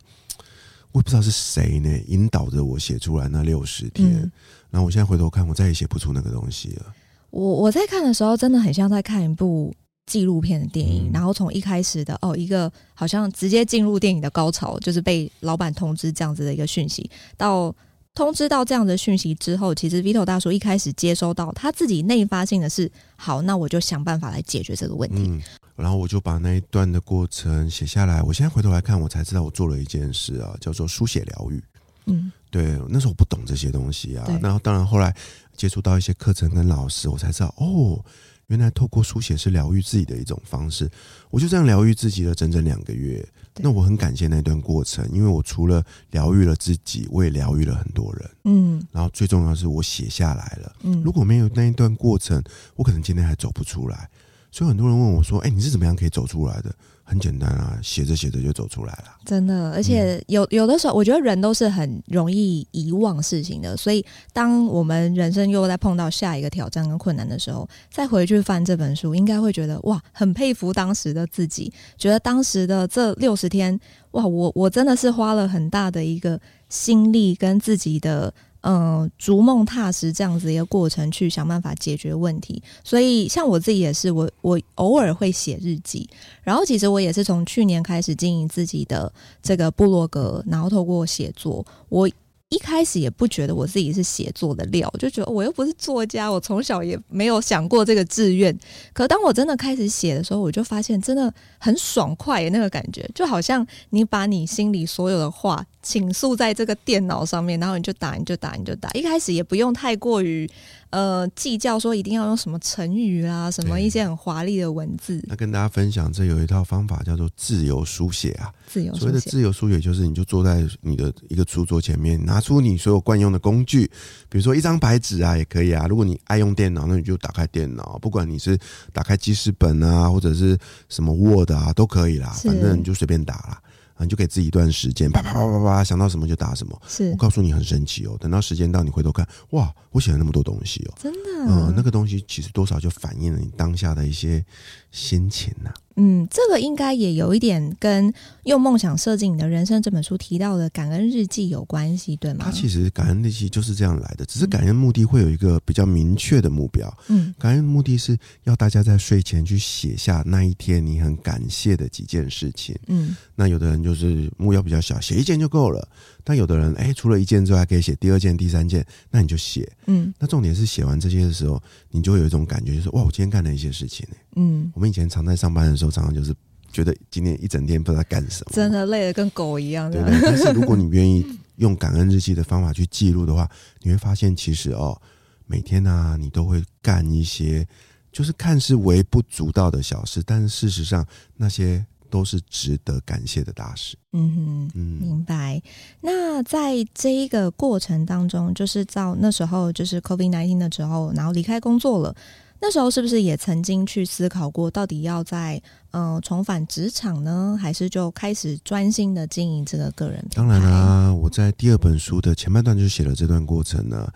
[0.91, 4.31] 我也不知道是谁呢，引导着我写出来那六十天，嗯、
[4.69, 6.85] 然后我现在回头看，我再也写不出那个东西了。
[7.29, 9.73] 我我在看的时候，真的很像在看一部。
[10.07, 17.75] 纪录片的电影，嗯、然后从一开始的哦，一个好像直接进入电影的高潮，就是被老板通知这样子的一个讯息，到
[18.15, 25.23] 通知到这样的讯息之后，其实 Vito 大叔一开始接收到他自己内发性的是，好，那我就想办法来解决这个问题。
[25.27, 25.41] 嗯，
[25.77, 28.21] 然后我就把那一段的过程写下来。
[28.21, 31.63] 我现在回头来看，我才知道我做了一件事啊，叫做书写疗愈。
[32.07, 34.25] 嗯，对，那时候我不懂这些东西啊。
[34.25, 35.15] 对然后当然后来
[35.55, 38.03] 接触到一些课程跟老师，我才知道哦。
[38.47, 40.89] 原来透过书写是疗愈自己的一种方式，
[41.29, 43.27] 我就这样疗愈自己了整整两个月。
[43.57, 48.29] 那我很感谢那段过程，因为我除了疗愈了自己，我也疗愈了很多人。
[48.45, 50.73] 嗯，然后最重要的是我写下来了。
[50.83, 52.41] 嗯，如果没有那一段过程，
[52.75, 54.09] 我可能今天还走不出来。
[54.51, 56.73] 所以很多人问我说：“哎，你是怎么样可以走出来的？”
[57.09, 59.05] 很简单啊，写着写着就走出来了。
[59.23, 63.77] 真的，而且有有的时候，我觉得人都是很容易遗忘事情的。
[63.77, 73.79] 所以，当我们人生又在碰到下一个挑战跟困难的时候，再回去翻这本书，应该会觉得哇，很佩服当时的自己，觉得当时的这六十天，
[74.11, 78.33] 哇，我我真的是花了很大的一个心力跟自己的。
[78.69, 82.61] 嗯，逐梦踏实这样子一个过程，去想办法解决问题。
[82.83, 86.05] 所以，像我自己也是，我我偶尔会写日记。
[86.43, 89.09] 然后，其实我也是从去年开始经营自己的
[89.41, 92.09] 这个部落格，然后透过写作，我
[92.49, 98.57] 一开始也不觉得我自己是写作的料，就觉得我又不是作家，我从小也没有想过这个志愿。
[98.91, 108.89] 可当我真的开始写的时候，我就发现真的很爽快那个感觉，就好像你把你心里所有的话倾诉在这个电脑上面，然后你就打，你就打，你就打。
[108.91, 110.49] 一开始也不用太过于
[110.89, 115.23] 呃计较，说一定要用什么成语啊，什么一些很华丽的文字。
[115.27, 118.51] 那跟大家分享，这有一套方法叫做自由书写啊。
[118.67, 118.99] 自由书写。
[118.99, 123.89] 所谓的自由书写，就是你就坐在你的一个书桌前面，拿出你所有惯用的工具，
[124.27, 125.85] 比如说一张白纸啊，也可以啊。
[125.87, 128.57] 如果你爱用电脑，那你就打开电脑，不管你是
[128.91, 130.57] 打开记事本啊，或者是
[130.89, 132.27] 什么 Word 啊，都可以啦。
[132.43, 133.61] 反正你就随便打啦。
[134.03, 136.81] 你就给自己一段时间，啪啪啪啪啪，想到什么就打什么。
[136.87, 138.17] 是，我告诉你很神奇哦。
[138.19, 140.93] 等到时间到，你回头看，哇，我写了那么多东西哦。
[141.01, 144.45] 真的，嗯，那个东西其实多少就反映了你当下的一些
[144.91, 145.86] 心情呐、啊。
[145.97, 152.45] 嗯，这个应该也有一点跟用梦想设计你的人生这本书提到的感恩日记有关系，对吗？
[152.45, 156.91] 它其实感恩日记就是这样来的，只是感恩目的会有一个比较明确的目标。
[157.09, 162.75] 嗯，感恩目的是要大家在睡前去写下那一天你很感谢的几件事情。
[162.87, 165.87] 嗯，那有的人就是目标比较小，写一件就够了。
[166.27, 169.65] 但有的人，哎，除了一件之外，还可以写第二件、第三件，那你就写。
[169.85, 171.57] 嗯，那重点是写完这些的时候，
[171.89, 174.05] 你就会有一种感觉，就是哇，我今天干了一些事情。
[174.35, 176.35] 嗯，我们以前常在上班的时候，常常就是
[176.69, 179.89] 觉得今天一整天不知道干什么，真的累得跟狗一样。
[179.89, 180.19] 对不对？
[180.21, 183.49] 但是如果你愿意用感恩日记的方法去记录的话，
[183.81, 185.01] 你会发现，其实哦，
[185.45, 187.65] 每天呢、啊，你都会干一些，
[188.11, 191.85] 就是看似微不足道的小事，但是事实上那些。
[192.09, 193.97] 都是值得感谢的大事。
[194.13, 195.61] 嗯哼，嗯，明白。
[196.01, 202.15] 那在这一个过程当中，就是到那时候，就是 COVID nineteen 的时候，然后离开工作了。
[202.59, 210.25] 那时候是不是也曾经去思考过，到底要在呃重返职场呢，还是就开始专心的经营这个个人？
[210.33, 214.07] 当然啦、啊，我在第二本书的前半段就写了这段过程呢。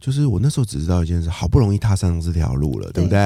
[0.00, 3.18] 就是我那时候只知道一件事，好不容易踏上这条路了，对，对不对？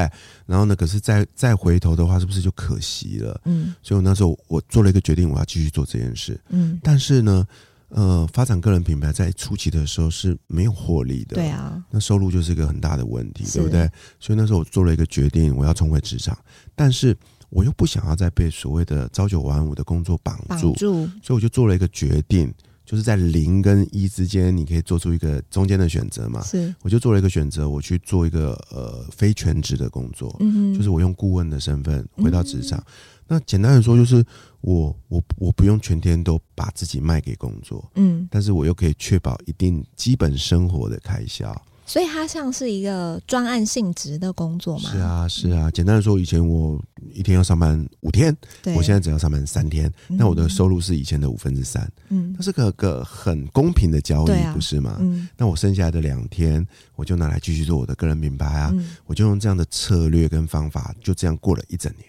[0.46, 3.38] 然后呢，可是再再回头的话，是不是就可惜了？
[3.44, 6.40] 嗯，所以我那时候我做了一个决定，我要继续做这件事。
[6.48, 7.46] 嗯，但是呢，
[7.94, 13.90] 呃，发展个人品牌在初期的时候是没有获利的，对啊，那收入就是一个很大的问题，对不对？
[14.18, 16.36] 所以那时候我做了一个决定，我要重回职场，
[16.74, 17.16] 但是
[17.50, 22.52] 我又不想要再被所谓的朝九晚五的工作绑住，绑住，所以我就做了一个决定。
[22.84, 26.42] 就是在零跟一之间，你可以做出一个中间的选择嘛？
[26.42, 32.78] 是，我就做了一个选择，我去做一个呃非全职的工作，嗯，就是我用顾问的身份回到职场。
[32.80, 32.84] 嗯、
[33.28, 34.22] 那简单的说，就是
[34.62, 41.54] 我我我不用全天都把自己卖给工作，嗯，但是我又可以确保一定基本生活的开销。
[41.84, 44.90] 所以它像是一个专案性质的工作嘛？
[44.90, 45.68] 是啊，是啊。
[45.72, 46.80] 简单的说，以前我
[47.12, 48.34] 一天要上班五天，
[48.76, 51.86] 我现在只要上班三天，那我的收入是以前的五分之三。
[52.08, 54.96] 嗯，它是个个很公平的交易，啊、不是吗？
[55.00, 62.06] 嗯，那我剩下来的两天，我就拿来继续做我的个人品牌啊，嗯、我就用这样的策略跟方法，就这样过了一整年。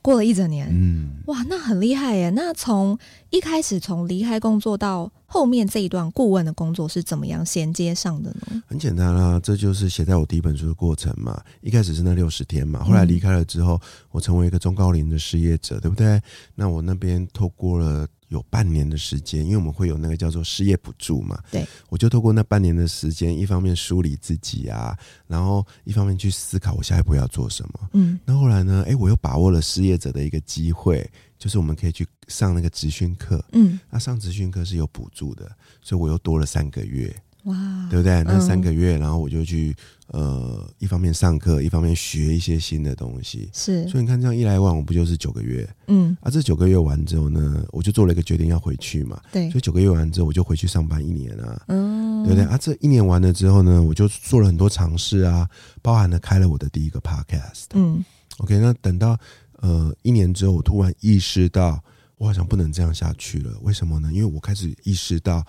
[0.00, 2.30] 过了一整年，嗯，哇，那很厉害耶！
[2.30, 2.98] 那从
[3.30, 8.62] 一开始从离开工作到后面这一段顾问的工作是怎么样衔接上的呢？
[8.66, 11.40] 很简单啦，这就是写在我第一本书的过程嘛。
[11.60, 16.20] 一开始是那六十天嘛，后来离开了之后，我成为一个中高龄的失业者，对不对？
[16.54, 18.06] 那我那边透过了。
[18.34, 21.40] 有半年的时间，因为我们会有那个叫做失业补助嘛。
[21.50, 27.88] 对，我就透过那半年的时间，一方面梳理自己啊，然后一方面去思考我下一步要做什么。
[27.92, 28.84] 嗯，那后来呢？
[28.86, 33.42] 哎，我又把握了失业者的一个机会，就是我们可以去上那个职训课。
[33.52, 37.14] 嗯，那上职训课是有补助的，所以我又多了三个月。
[37.44, 38.22] 哇，对不对？
[38.24, 39.76] 那三个月，嗯、然后我就去
[40.08, 43.48] 呃，一方面上课，一方面学一些新的东西。
[43.52, 45.68] 是，所以你看这样一来一往，我不就是九个月？
[45.86, 49.20] 嗯，啊，这九个月完之后呢，我就做了一个决定要回去嘛。
[49.32, 51.64] 对，所以九个月完之后，我就回去上班一年啊。
[51.68, 52.44] 嗯，对不对？
[52.44, 55.48] 啊，这一年完了之后呢，我就做了很多尝试啊，
[55.80, 57.64] 包含了开了我的第一个 podcast。
[57.72, 58.04] 嗯
[58.38, 59.18] ，OK，那等到
[59.62, 61.82] 呃一年之后，我突然意识到，
[62.18, 63.58] 我好像不能这样下去了。
[63.62, 64.12] 为什么呢？
[64.12, 65.42] 因为我开始意识到。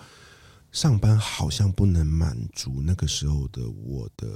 [0.76, 4.26] 上班好像不能满足那个时候的我的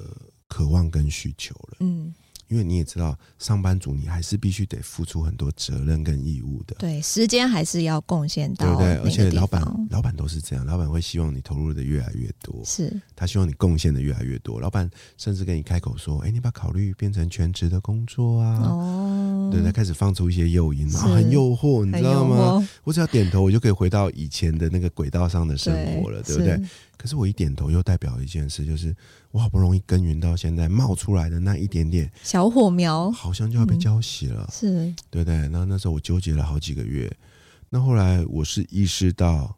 [0.49, 1.77] 渴望跟需求了。
[1.81, 2.15] 嗯。
[2.49, 6.75] 因为你也知道，上班族你还是必须得付出很多责任跟义务的。
[6.81, 8.75] 对，时间还是要贡献到。
[8.77, 14.59] 对对，而且老板老板都是这样，老板会希望你投入的越来越多，是他希望你贡献的越来越多。
[14.59, 22.69] 老板甚至跟你开口说：“哎，你把考虑变成全职的工作啊。”哦，对，他开始放出一些诱因，然后很诱惑，你知道吗？
[22.85, 26.69] 我只要点头，我就可以回到以前的那个轨道上的生活了，对，对不对？
[26.97, 28.95] 可是我一点头，又代表一件事，就是
[29.31, 35.49] 我好不容易耕耘到现在冒出来的那一点点小火苗，好像就要被浇熄了，嗯、是对对。
[35.49, 37.11] 那那时候我纠结了好几个月，
[37.71, 39.57] 那后来我是意识到，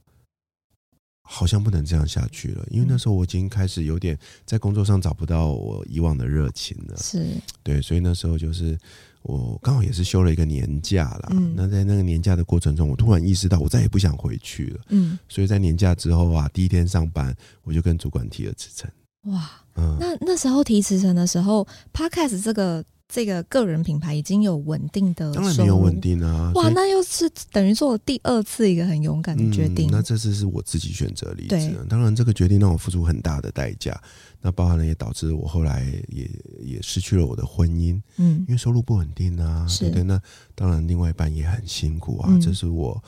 [1.22, 6.96] 好像不能这样下去了，因为那时候我已经开始有点在工作上找不到我以往的热情了。
[6.98, 7.26] 是，
[7.64, 8.78] 对，所以那时候就是
[9.22, 11.28] 我刚好也是休了一个年假啦。
[11.30, 14.80] 嗯，那在那个年假的过程中，我突然意识到我再也不想回去了。
[14.88, 18.90] 嗯，所以在年假之后啊，第一天上班我就跟主管提了辞呈。
[19.32, 22.85] 哇，嗯，那那时候提辞呈的时候，Podcast 这个。
[23.12, 26.51] 这个个人品牌已经有稳定的，当然没有稳定啊！
[26.55, 29.90] 哇，那又是等于做了第二次一个很勇敢的决定。
[29.90, 34.03] 嗯、那这次是我自己选择离职，当然这个决定让我付出很大的代价，
[34.40, 40.03] 那包含了也导致我后来也也失去了我的婚姻，嗯，因为收入不稳定啊，是对对。
[40.03, 40.18] 那
[40.55, 42.98] 当然另外一半也很辛苦啊，嗯、这是我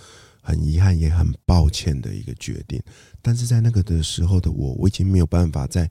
[0.43, 2.79] 很遗憾也很抱歉的一个决定。
[3.23, 5.91] 但是在那个的时候的我，我已经没有办法再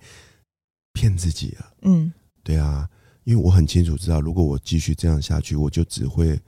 [0.93, 2.87] 骗自己了，嗯，对啊。
[3.23, 6.39] 因为我很清楚知道，如果我继续这样下去，我就只会，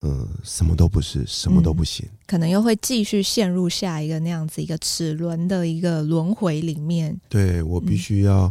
[0.00, 7.18] 呃，什么都不是，什么都不行，嗯、可能又会继续陷入下一个那样子一个齿轮的一个轮回里面。
[7.28, 8.44] 对，我必须要、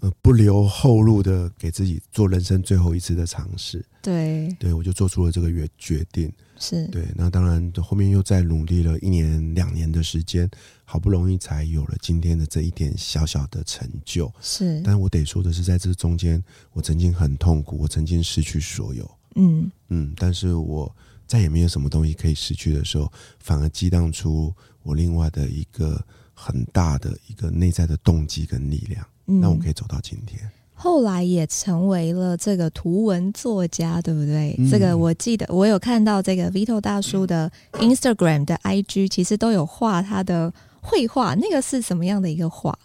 [0.00, 3.84] 嗯、呃不留后路的给自己做人生最后一次的尝试。
[4.02, 6.32] 对，对我就做出了这个决决定。
[6.60, 10.48] 是对，那当然后面又再努力了一年两年的时间，
[10.84, 14.30] 好不容易才有了今天的这一点小小的成就。
[14.42, 16.40] 是，但我得说的是，在这中间，
[16.72, 19.10] 我曾经很痛苦，我曾经失去所有。
[19.36, 20.94] 嗯嗯，但是我
[21.26, 30.50] 再也没有什么东西可以失去的时候，反而激荡出我另外的一个很大的一个内在的动机跟力量，嗯、那、我可以走到今天。
[30.82, 34.56] 后来也成为了这个图文作家，对不对？
[34.58, 41.34] 嗯、这个我记得，我有看到这个 Vito 大叔的 Instagram 的 IG，其实都有画他的绘画。
[41.34, 42.78] 那个是什么样的一个画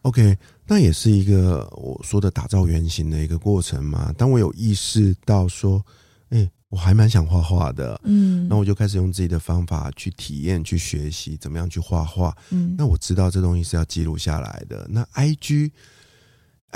[0.00, 4.10] ？OK，那也是一个我说的打造原型的一个过程嘛。
[4.16, 5.84] 当我有意识到说，
[6.30, 12.34] 哎、欸，我还蛮想画画的，嗯，那我就开始用自己的方法去体验、去学习怎么样去画画。
[12.48, 14.86] 嗯，那我知道这东西是要记录下来的。
[14.88, 15.14] 那 IG。
[15.14, 15.72] I G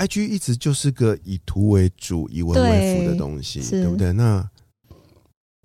[0.05, 4.13] 一直就是个以图为主、以文为辅的东西，对，对不对？
[4.13, 4.49] 那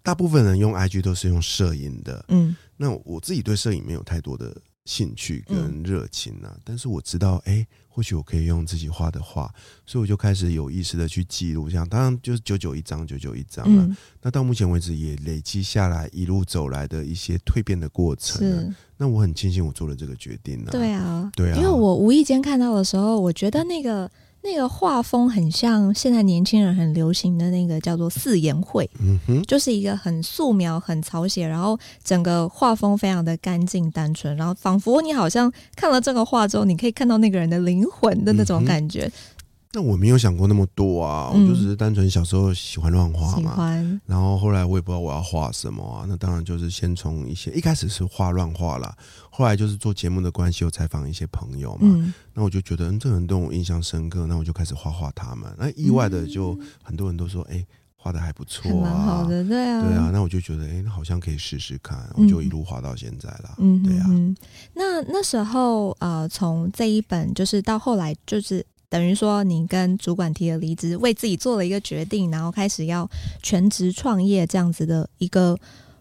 [0.03, 9.51] 大部分人用 I G 都是用摄影的，嗯，那我自己对摄影没有太多的兴趣跟热情啊，嗯、但是我知道，哎，或许我可以用自己画的画，
[9.87, 13.83] 所以我就开始有意识的去记录，这样当然就是九九一张，九九一张了。
[13.85, 18.75] 嗯、那到目前为止也累积下来一路走来的一些蜕变的过程，是。
[18.97, 20.73] 那我很庆幸我做了这个决定呢、啊。
[20.73, 24.11] 对啊，对啊，因为我无意间看到的时候，我觉得那个。
[24.45, 39.11] 那个画风很像现在年轻人很流行的那个叫做四言会，嗯哼，就是一个很素描、很草写，然后整个画风非常的干净单纯，然后仿佛你好像看了这个画之后，你可以看到那个人的灵魂的那种感觉。
[39.75, 44.01] 那我没有想过那么多啊，我就只是单纯小时候喜欢乱画嘛，欢。
[44.07, 48.97] 然后后来我也不知道我要画什么啊，那当然就是先从一些一开始是画乱画啦，
[49.31, 55.53] 后来就是做节目的关系，有采访一些朋友嘛，嗯、那我就觉得嗯，这个人对我印象深刻，那我就开始画画他们。
[55.59, 60.11] 那意外的就很多人都说，哎、欸，画的还不错啊，好的，对啊，对啊。
[60.13, 63.57] 那我就觉得，哎、好像可以试试看，我就一路画到现在了。
[63.59, 64.07] 嗯，对啊。
[64.73, 68.65] 那那时候呃，从这一本就是到后来就是。
[68.95, 73.11] 等于说，你跟主管提了离职，为自己做了一个决定，然后开始要
[73.43, 75.59] 全职创业这样子的一个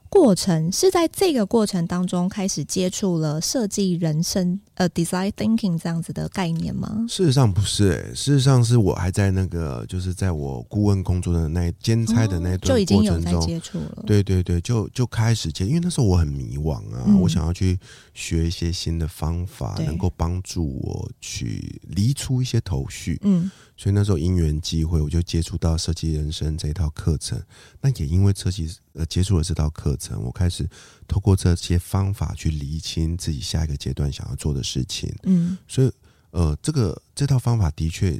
[0.09, 4.59] 过程，是在这个过程当中开始接触了设计人生。
[4.75, 7.05] 呃，design thinking 这样子的概念吗？
[7.07, 14.03] 事实上不是、欸，事实上是我还在那个，就是在我顾问工作的那兼差的那段过程中，哦、就已经有在接触了。
[14.07, 17.79] 对对对，就就开始接，因为那时候我很迷惘啊，嗯、我想要去
[18.15, 23.19] 学一些新的方法，能够帮助我去理出一些头绪。
[23.23, 27.39] 嗯，所以那时候因缘际会，我就接触到设计人生这一套课程。
[27.79, 30.67] 那也因为设计呃接触了这套课程，我开始
[31.07, 35.91] 透过这些方法去厘清自己下一个阶段想要做的事情，嗯，所以
[36.31, 38.19] 呃，这个这套方法的确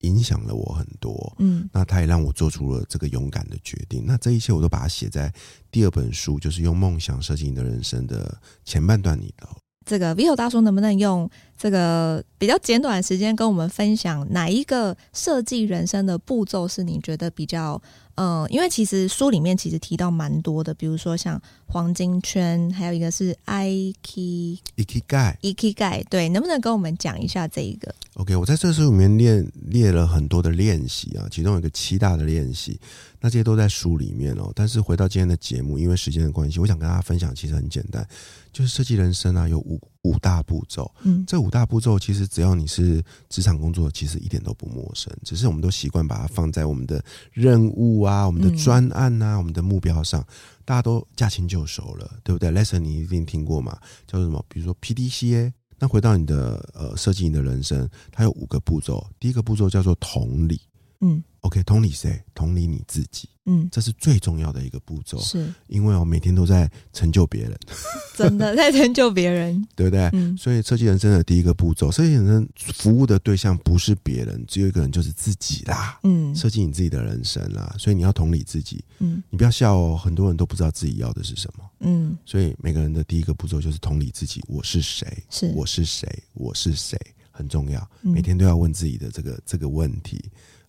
[0.00, 4.04] 影响了我很多，嗯，那他也让我做出了这个勇敢的决定。
[4.06, 5.32] 那这一切我都把它写在
[5.70, 9.48] 第二本书，就是用梦想设计你的人生的前半段里头。
[9.84, 17.80] 这个 Vito 大叔能不能用这个比较简短的时间跟我们分享哪一个设计人生的步骤是你觉得比较？
[18.16, 32.78] 嗯，因为其实书里面其实提到蛮多的，比如说像黄金圈，还有一个是 Iki Ikigai Ikigai，对，能不能跟我们讲一下这一个？OK，我在这书里面列列了很多的练习啊，其中有一个七大的练习，
[33.20, 34.52] 那这些都在书里面哦。
[34.54, 38.06] 但是回到今天的节目，因为时间的关系，我想跟大家分享，其实很简单，
[38.52, 40.90] 就是设计人生啊，有五五大步骤。
[41.02, 50.24] 嗯，这五大步骤其实只要你是职场工作，其实一点都不陌生，只是我们都习惯把它放在我们的任务啊，我们的专案啊，嗯、我们的目标上。
[50.64, 53.76] 大家都驾轻就熟了，对不对？Lesson 你一定听过嘛？
[54.06, 54.44] 叫做什么？
[54.48, 55.52] 比如说 PDCA。
[55.78, 59.04] 那回到你的呃设计你的人生，它有五个步骤。
[59.18, 60.60] 第一个步骤叫做同理，
[61.00, 61.20] 嗯。
[61.42, 62.22] OK，同理谁？
[62.34, 63.28] 同理你自己。
[63.46, 65.18] 嗯，这是最重要的一个步骤。
[65.18, 67.58] 是，因为我每天都在成就别人，
[68.16, 70.08] 真的在成就别人， 对不对？
[70.12, 70.36] 嗯。
[70.36, 75.98] 所以设计人生的第一个步骤，设计人生服务的对象不是别人，只有一个人，就是自己啦。
[76.04, 76.32] 嗯。
[76.32, 78.84] 设计你自己的人生啦，所以你要同理自己。
[79.00, 79.20] 嗯。
[79.28, 81.64] 你不要笑哦，很多人都不知道自己要的是什么。
[81.80, 82.16] 嗯。
[82.24, 85.24] 所以每个人的第一个步骤就是同理自己，我是谁？
[85.28, 86.08] 是，我是谁？
[86.34, 86.96] 我是谁？
[87.34, 90.22] 很重要，每天都要问自己的这个这个问题。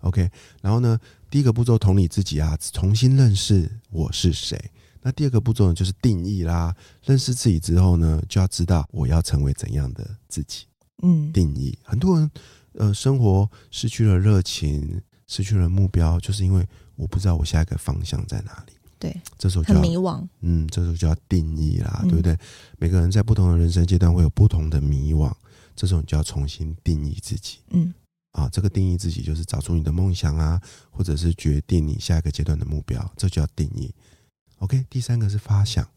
[0.03, 0.29] OK，
[0.61, 0.99] 然后呢，
[1.29, 4.59] 第一个步骤同理自己啊，重新认识我是谁。
[5.01, 6.75] 那第二个步骤呢，就是定义啦。
[7.03, 10.65] 认识自己之后呢，就要知道我要成为怎样的自己。
[11.01, 11.77] 嗯，定义。
[11.83, 12.31] 很多人
[12.73, 18.73] 呃，生活失去了热情，失去了目标，就是因为我不知道我下一个方向在哪里。
[18.99, 20.25] 对，这时候就要很迷惘。
[20.41, 22.37] 嗯，这时候就要定义啦，对不对？
[22.77, 25.31] 每个人在不同的人生阶段会有不同的迷惘，
[25.75, 27.59] 这时候你就要重新定义自己。
[27.71, 27.93] 嗯。
[28.33, 30.61] 啊，这个定义自己就是找出你的梦想啊，
[30.91, 33.93] 或者是决定你下一个阶段的目标，这就叫定义。
[34.57, 35.87] OK，第三个是发想，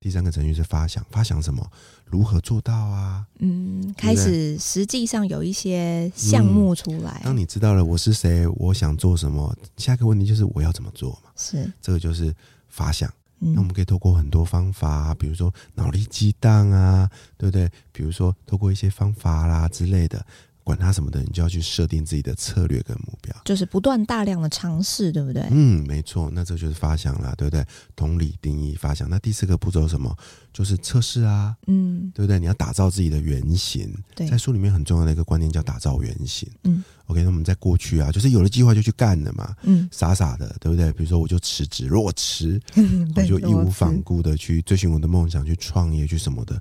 [0.00, 1.70] 第三个程序是发想，发想什么？
[2.04, 3.26] 如何做到啊？
[3.38, 7.20] 嗯，开始实际上有一些项目出来。
[7.22, 11.30] 嗯，当你知道了我是谁，我想做什么，下一个问题就是我要怎么做嘛？
[11.36, 12.34] 是，这个就是
[12.68, 13.12] 发想。
[13.38, 17.70] 那我们可以透过很多方法，比如说脑力激荡啊，对不对？
[17.92, 20.26] 比如说透过一些方法啦之类的。
[20.66, 25.46] 管他什么的，你就要去设定自己的策略跟目标，就是不断大量的尝试，对不对？
[25.52, 26.28] 嗯，没错。
[26.34, 27.64] 那这就是发想啦，对不对？
[27.94, 29.08] 同理定义发想。
[29.08, 30.12] 那第四个步骤是什么？
[30.52, 32.40] 就是测试啊，嗯，对不对？
[32.40, 33.94] 你要打造自己的原型。
[34.16, 36.50] 对，在书里面很重要的一个观念叫打造原型。
[36.64, 37.22] 嗯，OK。
[37.22, 40.92] 那我们在过去啊，就是有了计划就去干了嘛，嗯，傻傻的，对不对？
[40.94, 42.60] 比如说我就辞职，如果辞，
[43.14, 46.60] 我就义无反顾的去追寻我的梦想，去创业，去什么的。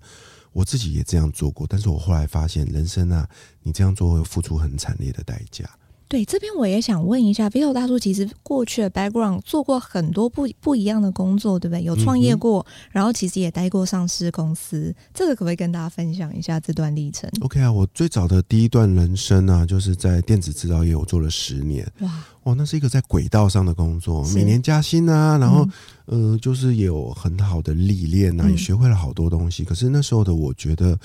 [0.56, 3.28] 我自己也这样做过，但是我后来发现，人生啊，
[3.62, 5.70] 你这样做会付出很惨烈的代价。
[6.08, 11.84] 对，这边我也想问一下，Vito 大叔，其实过去的 background 做过很多不不一样的工作，对不对？
[11.84, 21.86] 有创业过，嗯、然后其实也待过上市公司，这个可不可以跟大家分享一下这段历程？OK 啊，我最早的第一段人生啊，就是在电子制造业，我做了十年。
[22.02, 25.68] 哇哇，那是一个在轨道上的工作，每年加薪啊，然后、
[26.06, 29.64] 嗯、呃，就是也有很好的历练啊，也学会了好多东西。
[29.64, 30.98] 嗯、可是那时候的我觉得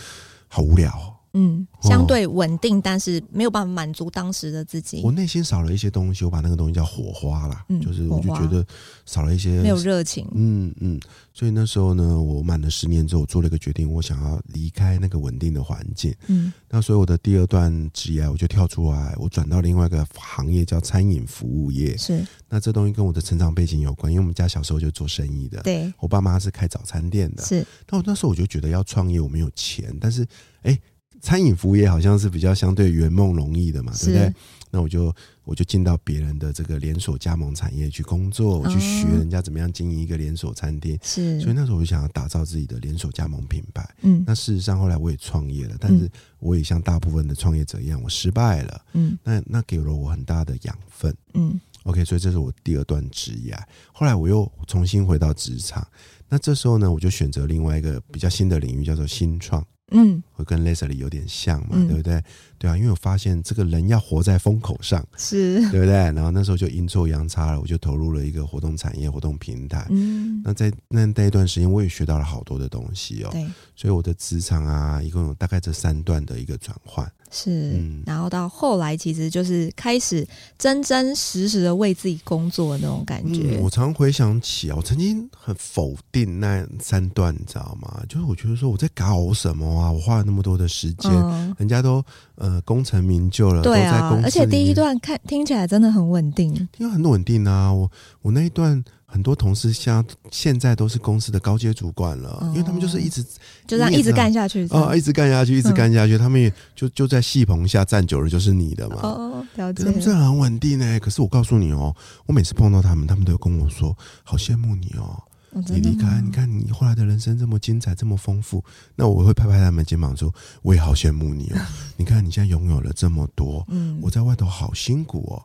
[0.46, 0.92] 好无聊。
[1.32, 5.00] 嗯，相对稳定，哦、但是没有办法满足当时的自己。
[5.04, 8.66] 我内心少了一些东西，我把那个东西叫火花啦，嗯、就是我就觉得
[9.06, 10.26] 少了一些，没有热情。
[10.34, 11.00] 嗯嗯，
[11.32, 16.12] 所以那时候呢，我满了十年之后，我做了一个决定，我想要离开那个稳定的环境。
[16.26, 21.96] 嗯，那所以我的第二段职业，我就跳出来，我转到另外一个行业，叫餐饮服务业。
[21.96, 25.62] 是，那这东西跟我的成长背景有关，因为我们家小时候就做生意的。
[25.62, 27.44] 对，我爸妈是开早餐店的。
[27.44, 30.22] 是，那我那时候我就觉得要创业，我没有钱，但是
[30.62, 30.72] 哎。
[30.72, 30.80] 欸
[31.20, 34.34] 餐饮服务业好像是比较相对圆梦容易的嘛，对不对？
[34.72, 35.12] 那我就
[35.42, 40.96] 我就进到别人的这个连锁加盟产业去工作，我去学人家怎么样经营一个连锁餐厅。
[41.02, 43.84] 是，所以那时候我就想要打造自己的连锁加盟品牌。
[44.02, 46.08] 嗯，那事实上后来我也创业了，但是
[46.38, 48.80] 我也像大部分的创业者一样，我失败了。
[48.92, 51.12] 嗯，那那给了我很大的养分。
[51.34, 53.58] 嗯，OK，所以这是我第二段职业。
[53.92, 55.84] 后来我又重新回到职场，
[56.28, 59.66] 那这时候呢，我就选择另外一个比较新的领域，叫做新创。
[59.92, 62.22] 嗯，会跟 Leslie 有点像嘛，嗯、对不对？
[62.58, 65.94] 对啊，因为我发现这个人要活在风口上，是 对不对？
[65.94, 69.86] 然后那时候就阴错阳差了，我就投入了一个活动产业、活动平台。
[69.88, 73.30] 嗯，那在那那一段时间，我也学到了好多的东西哦。
[73.32, 77.10] 对，所以我的职场啊，一共有大概这三段的一个转换。
[77.32, 80.26] 是，嗯，然后到后来，其实就是开始
[80.58, 83.56] 真真实实的为自己工作的那种感觉。
[83.56, 88.02] 嗯，我常回想起啊，我曾经很否定那三段，你知道吗？
[88.08, 89.92] 就是我觉得说我在搞什么啊？
[89.92, 92.02] 我花了那么多的时间，嗯、人家都
[92.36, 97.72] 呃功成名就了，对啊，都在公司，而且第一段看听起来真的很稳定，听很稳定啊。
[97.72, 97.90] 我
[98.22, 98.82] 我那一段。
[99.12, 103.20] 很多同事像现在都是公司的高阶主管了，因为他们就是一直
[103.66, 106.16] 就这样一直干下去啊，一直干下去，一直干下去。
[106.16, 109.00] 他们也就就在戏棚下站久了，就是你的嘛。
[109.02, 109.82] 哦，了解。
[109.82, 111.00] 他们真的很稳定呢。
[111.00, 111.92] 可是我告诉你哦，
[112.26, 115.20] 我每次碰到他们，他们都有跟我说，好羡慕你哦。
[115.52, 118.64] 你离开，你看你后来的人生这么精彩，这么丰富。
[118.96, 120.32] 那我会拍拍他们肩膀说，
[120.62, 121.60] 我也好羡慕你哦。
[121.96, 125.42] 你看你现在拥有了这么多，嗯，我在外头好辛苦哦。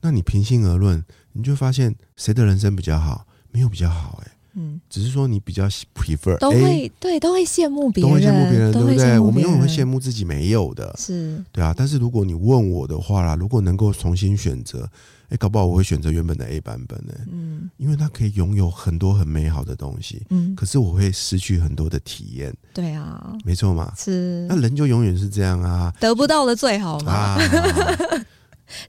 [0.00, 3.26] 那你平心而论，你就发现谁的人生比较好？
[3.50, 4.27] 没有比较好哎、欸，
[4.58, 9.18] 嗯，只是说你比较 prefer 都会对，都会羡慕别人，都会羡慕别人，对不对？
[9.20, 11.42] 我们永远会羡慕自己没有的，是。
[11.52, 11.72] 对啊。
[11.76, 14.88] 但是如果你问我的话啦，如果能够重新选择，
[15.28, 27.12] 哎，搞不好我会选择原本的 A 版本呢，嗯，因为它可以拥有很多很美好的东西，嗯，可是我会失去很多的体验，对啊，没错嘛，是，那人就永远是这样啊，得不到的最好嘛。
[27.12, 27.38] 啊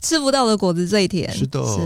[0.02, 1.64] 吃不到的果子最甜，是的。
[1.64, 1.80] 是，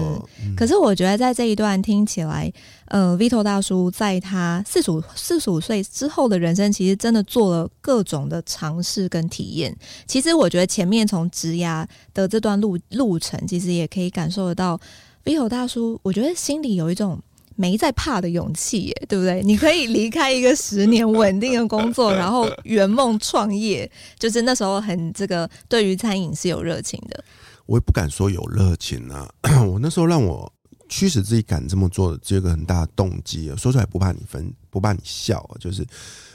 [0.56, 2.52] 可是我觉得在这一段听起来，
[2.86, 9.76] 呃，Vito 大叔在他四十五四十五岁之后的人生，其实真的做了各种的尝试跟体验。
[10.08, 14.80] 其实我觉得前面从植牙的这段路路程，其实也可以感受得到
[15.24, 17.20] ，Vito 大叔，我觉得心里有一种
[17.56, 19.42] 没在怕的勇气，耶，对不对？
[19.44, 27.24] 你可以离开一个十年 稳定的工作，然后圆梦创业，就是那时候很这个对于餐饮是有热情的。
[27.66, 29.32] 我也不敢说有热情啊，
[29.66, 30.52] 我那时候让我
[30.90, 33.56] 驱使自己敢这么做的，只有一个很大的动机啊。
[33.56, 35.86] 说出来不怕你分，不怕你笑啊，就是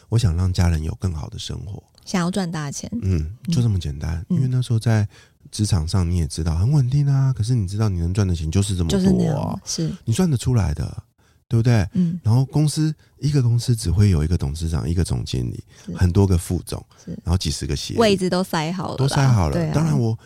[0.08, 2.90] 我想让家人有更好的生活，想要赚大钱。
[3.02, 4.24] 嗯，就这么简单。
[4.30, 5.06] 因为那时候在
[5.50, 7.32] 职场上，你也知道很稳定啊。
[7.32, 11.02] 可是你知道，你能赚的钱就是这么多啊，是你赚得出来的，
[11.46, 11.86] 对不对？
[11.92, 12.18] 嗯。
[12.24, 15.62] 然后公司一个公司只会有一个董事长，一个总经理，
[15.94, 16.84] 很多个副总，
[17.22, 19.72] 然后几十个协理，位置都塞好了，都塞好了。
[19.72, 20.08] 当然我。
[20.08, 20.18] 我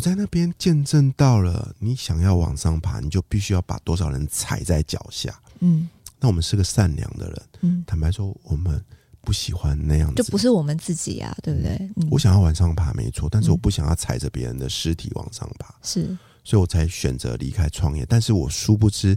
[0.00, 5.40] 在那边见证到了，你想要往上爬，你就必须要把多少人踩在脚下。
[5.60, 5.88] 嗯，
[6.20, 7.42] 那我们是个善良的人。
[7.60, 8.84] 嗯，坦白说，我们
[9.22, 11.70] 不喜欢那样子，就不是我们自己啊，对不对？
[11.96, 15.74] 嗯，我想要往上爬，没错，但是我不想要踩着别人的尸体往上爬。
[15.82, 18.04] 是，所以我才选择离开创业。
[18.06, 19.16] 但是我殊不知。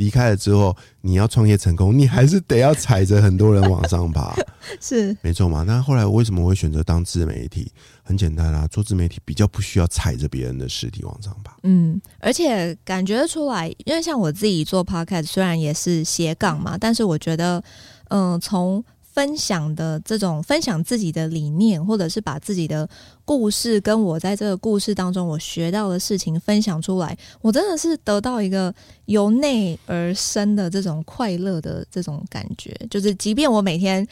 [0.00, 4.34] 离开了之后，你要创业成功，你还是得要踩着很多人往上爬，
[4.80, 5.62] 是没错嘛？
[5.66, 7.70] 那后来为什么我会选择当自媒体？
[8.02, 11.54] 很简单啊，做自媒体比较不需要踩着别人的尸体往上爬。
[11.64, 17.62] 嗯，而且感觉出来，因为像我自己做 Podcast，虽然也是斜杠嘛，但是我觉得，
[18.08, 18.82] 嗯、呃，从
[19.12, 22.88] 分享的这种分享自己的理念，或者是把自己的
[23.24, 28.72] 故事跟我在这个故事当中我学到的事情分享出来，我真的是得到一个
[29.06, 32.74] 由内而生的这种快乐的这种感觉。
[32.88, 34.06] 就是即便我每天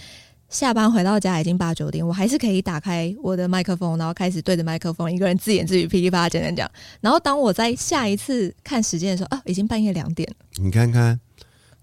[0.48, 6.70] 下班回到家已经八九点，我还是可以打开我的麦克风，然后开始对着麦克风一个人自言自语、噼里啪啦讲讲讲。
[7.00, 10.36] 然后当我在下一次看时间的时候，啊，已经半夜两点了。
[10.62, 11.20] 你看看。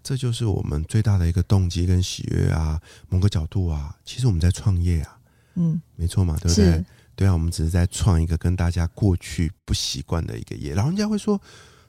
[0.06, 2.80] 这就是我们最大的一个动机跟喜悦啊，
[3.10, 5.18] 某个角度啊，其实我们在创业啊，
[5.56, 6.86] 嗯，没错嘛，对不对？
[7.16, 11.41] 对啊，我们只是在创一个跟大家过去不习惯的一个业，然后人家会说。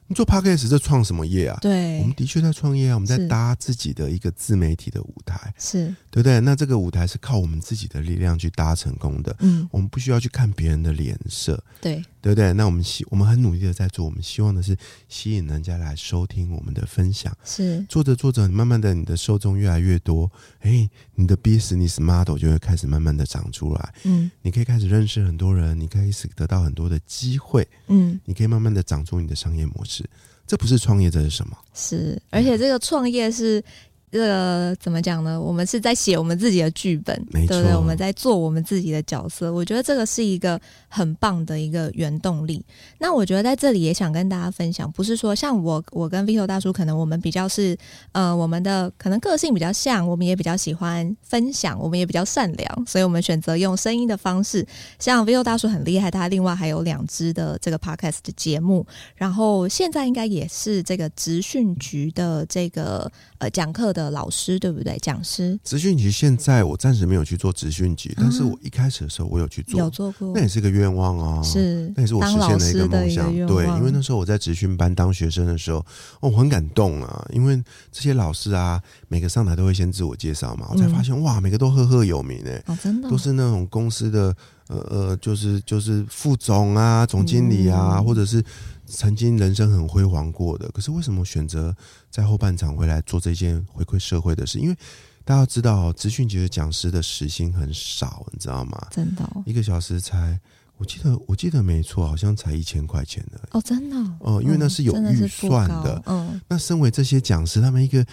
[0.09, 1.57] 你做 Podcast 在创什么业啊？
[1.59, 6.39] 对，我们的确在创业啊，我们在搭自己的一个自媒体的舞台，是对不对？
[6.39, 9.35] 那这个舞台是靠我们自己的力量去搭成功的。
[9.39, 12.51] 嗯，我们不需要去看别人的脸色，对，对不对？
[12.53, 14.75] 那我们希我们很努力的在做，我们希望的是
[15.07, 17.35] 吸引人家来收听我们的分享。
[17.45, 23.93] 是做着做着，慢慢的你的受众越来越多，哎，你的 business model 就会开始慢慢的长出来。
[24.03, 27.67] 嗯，你可以开始认识很多人，你可以得到很多的机会。
[27.87, 30.03] 嗯，你可以慢慢的长出你的商业模式。
[30.45, 31.57] 这不是创业，这是什么？
[31.73, 33.63] 是，而且这个创业是。
[34.09, 35.39] 这个怎么讲呢？
[35.39, 37.75] 我们是在写我们自己的剧本，对不对？
[37.75, 39.51] 我们在做我们自己的角色。
[39.51, 42.63] 我觉得这个是一个很棒的一个原动力。
[42.99, 47.77] 那我觉得在这里也想跟大家分享，不是说像我，我跟 Vito 大叔，可能我们比较是，
[48.13, 54.65] 呃，我们的可能个性比较像，我们也比较喜欢分享，我们也比较善良，所以我们选择用声音的方式。
[54.99, 64.95] 像 Vito 大叔很厉害，他另外还有两支的这个 Podcast 的节目，然后现在应该也是这个职训局的这个呃讲课的老师对不对？
[65.01, 65.59] 讲师。
[65.63, 73.33] 职训局现在我暂时没有去做职训局，但是我一开始的时候我有去做，有做过，那也是个愿望啊，是，那也是我实现的一个梦想。
[73.47, 75.79] 对，因为那时候我在职训班当学生的时候，
[76.19, 84.35] 哦，我很感动啊，因为这些老师啊，每个上台都会先自我介绍嘛，我才发现哇，每个都赫赫有名哎，哦，真的，都是那种公司的
[84.67, 88.43] 呃呃，就是就是副总啊、总经理啊，或者是。
[88.87, 91.75] 曾经人生很辉煌过的，可是为什么选择
[92.09, 94.59] 在后半场回来做这件回馈社会的事？
[94.59, 94.77] 因为
[95.25, 98.87] 大家知道，资讯局的讲师的时薪很少，你知道吗？
[98.89, 100.39] 真的，哦，一个小时才，
[100.77, 106.01] 我记得我记得没错，好像才一千块钱的哦，真的哦，哦，因为那是有预算的。
[106.05, 108.05] 嗯，那身为这些讲师，他们一个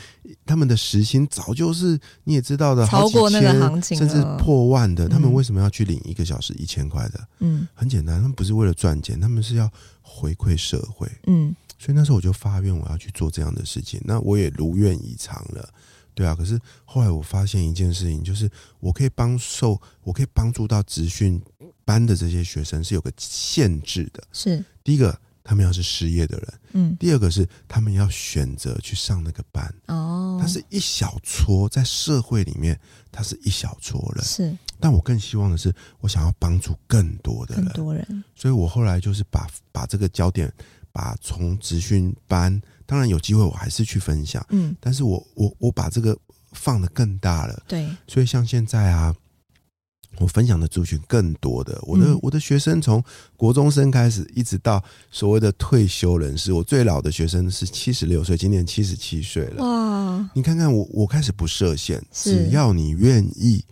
[0.46, 7.28] 他们的时薪早就是你也知道的，超过那个行情，甚至破万的，他们为什么要去领一个小时一千块的？
[7.40, 9.70] 嗯，很简单，他们不是为了赚钱，他们是要。
[10.06, 15.66] 回馈社会，嗯，所以那时候我就发愿我要去做这样的事情，那我也如愿以偿了，
[16.14, 16.34] 对啊。
[16.34, 18.48] 可是后来我发现一件事情，就是
[18.80, 21.40] 我可以帮受，我可以帮助到职训
[21.84, 24.64] 班的这些学生是有个限制的，是。
[24.82, 32.78] 第一个，他们要是失业的人，嗯，第二个是他们要选择去上那个班，哦，他是一小撮在社会里面，
[33.12, 40.52] 他是一小撮人，是，但我更希望的是，我想要帮助更多的人，更多人，所以我后来就是把把这个焦点，
[40.92, 46.18] 把从职训班，当然有机会我还是去分享，嗯，但是我我我把这个
[46.52, 49.14] 放的更大了，对，所以像现在啊。
[50.18, 53.02] 我分享的族群更多的，我的、嗯、我的学生从
[53.36, 56.52] 国中生开始，一直到所谓的退休人士。
[56.52, 59.64] 我最老的学生是七十六岁，今年七十七岁了。
[59.64, 60.30] 哇！
[60.34, 63.64] 你看看我，我开始不设限，只要你愿意。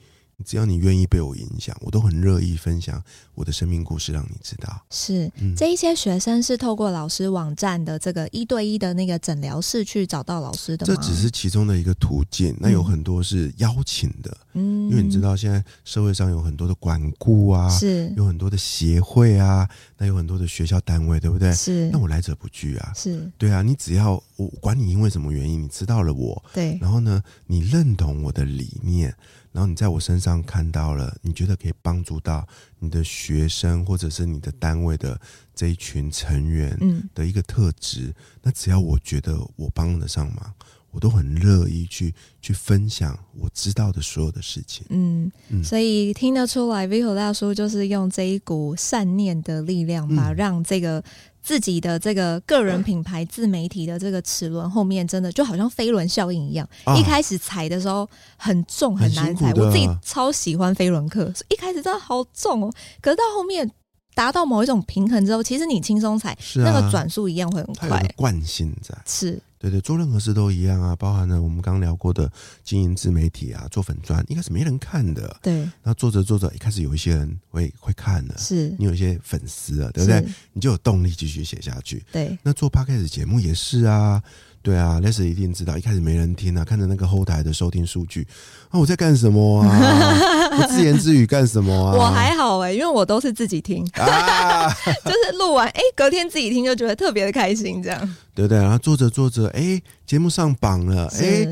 [0.43, 3.03] 只要你愿意被我影响，我都很乐意分享
[3.35, 4.85] 我的生命故事，让你知道。
[4.91, 10.95] 是，嗯、这一些学生是透过老师网站的这个一对一的那个诊疗室去找到老师的吗？
[10.95, 14.37] 这只是其中的一个途径，那有很多是邀请的。
[14.55, 21.53] 嗯，因为你知道现在社会上有很多的管顾啊，是有很多的协会啊，那有很多的学校单位，对不对？
[21.55, 22.93] 是，那我来者不拒啊。
[22.95, 29.15] 是，对啊，你只要我管你因为什么原因，你知道了我，对，然后呢，你认同我的理念。
[29.53, 32.47] 然后你在我身上看到了，你觉得可以帮助到
[32.79, 35.21] 你的学生或者是你的单位的
[35.55, 36.77] 这一群成员
[37.15, 40.53] 的一个特质，嗯、那只要我觉得我帮得上忙，
[40.91, 44.87] 我都很乐意去去分享我知道的所有的事情。
[44.89, 51.05] 嗯，嗯，所以听得出来，Vico 大叔就是用这一股善念的力量，吧让这个。
[51.43, 56.69] 自己的这个个人品牌自媒体的这个齿轮后面，真的就好像飞轮效应一样。
[56.85, 62.73] 啊、一开始踩的时候很重很难踩，我自己超喜欢飞轮课，一开始真的好重哦。
[63.01, 63.69] 可是到后面
[64.15, 68.15] 达到某一种平衡之后，其实你轻松踩，啊、那个转速一样会很快。
[68.17, 69.43] 惯性在是。
[69.63, 72.29] 对对，做任何事都一样啊，包含了我们刚聊过的
[72.65, 80.27] 经营自媒体啊，做粉专，一开始没人看的，对，那做着做着，一开始有一些人会会看的，是你有一些粉丝了，对不对？
[80.53, 82.05] 你就有动力继续写下去。
[82.11, 84.21] 对，那做 Podcast 节目也是啊。
[84.63, 88.27] 对啊，Leslie 一定知道，一开始没人听啊，看着那个后台的收听数据
[88.71, 90.15] 啊，我在干什么啊？
[90.57, 91.95] 我自言自语干什么啊？
[91.99, 94.69] 我还好哎、欸，因为我都是自己听啊，
[95.05, 98.17] 就是录完哎，隔天自己听就觉得特别的开心，这样。
[98.35, 101.49] 对对，然后做着做着，哎，节目上榜了，哎。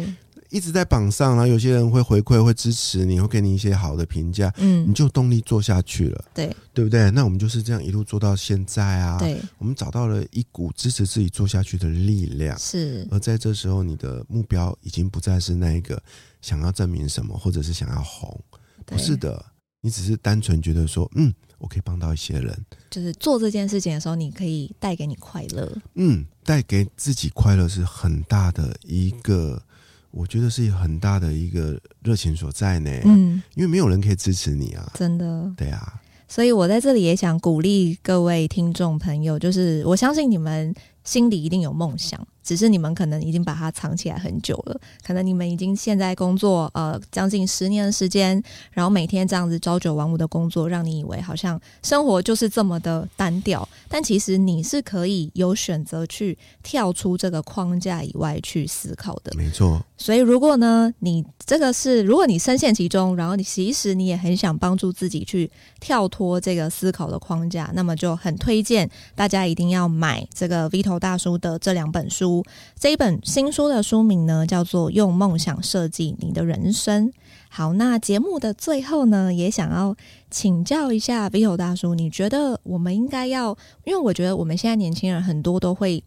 [0.51, 7.11] 一直在榜上，然后有些人会回馈，会支持你，会给你一些好的评价，嗯，你就动力做下去了，对，对不对？
[7.13, 13.07] 那我们就是这样一路做到现在啊，对，我们找到了一股支持自己做下去的力量，是。
[13.11, 16.03] 而在这时候，你的目标已经不再是那一个
[16.43, 18.39] 想要证明什么，或者是想要红，
[18.85, 19.45] 不是的，
[19.81, 22.57] 你只是单纯觉得说，嗯，我可以帮到一些人，
[22.91, 29.63] 就是做这件事情的时候，你可以带给你快乐，嗯，带给自己快乐是很大的一个。
[30.11, 40.75] 我觉得是很大的一个热情所在呢，嗯，因为没有人可以支持你啊，真的，对啊，所以我在这里也想鼓励各位听众朋友，就是我相信你们。
[41.03, 44.81] 心里一定有梦想，只是你们可能已经把它藏起来很久了。
[45.03, 53.69] 可能你们已经现在工作呃将近十年的时间，然后每天这样子朝九晚五的工作，让你以为好像生活就是这么的单调。
[53.89, 59.33] 但其实你是可以有选择去跳出这个框架以外去思考的。
[59.37, 59.85] 没错。
[59.97, 71.01] 所以如果呢，你这个是如果你深陷其中，然后你其实你也很想帮助自己去跳脱这个思考的框架，那么就很推荐大家一定要买这个 Vito。
[71.01, 72.30] 大叔的这两本书，
[72.79, 77.09] 这一本新书的书名呢，叫做《用梦想设计你的人生》。
[77.49, 79.97] 好，那节目的最后呢，也想要
[80.31, 83.57] 请教一下 Vito 大叔，你觉得我们应该要？
[83.85, 86.03] 因为我觉得我们现在年轻人很多都会，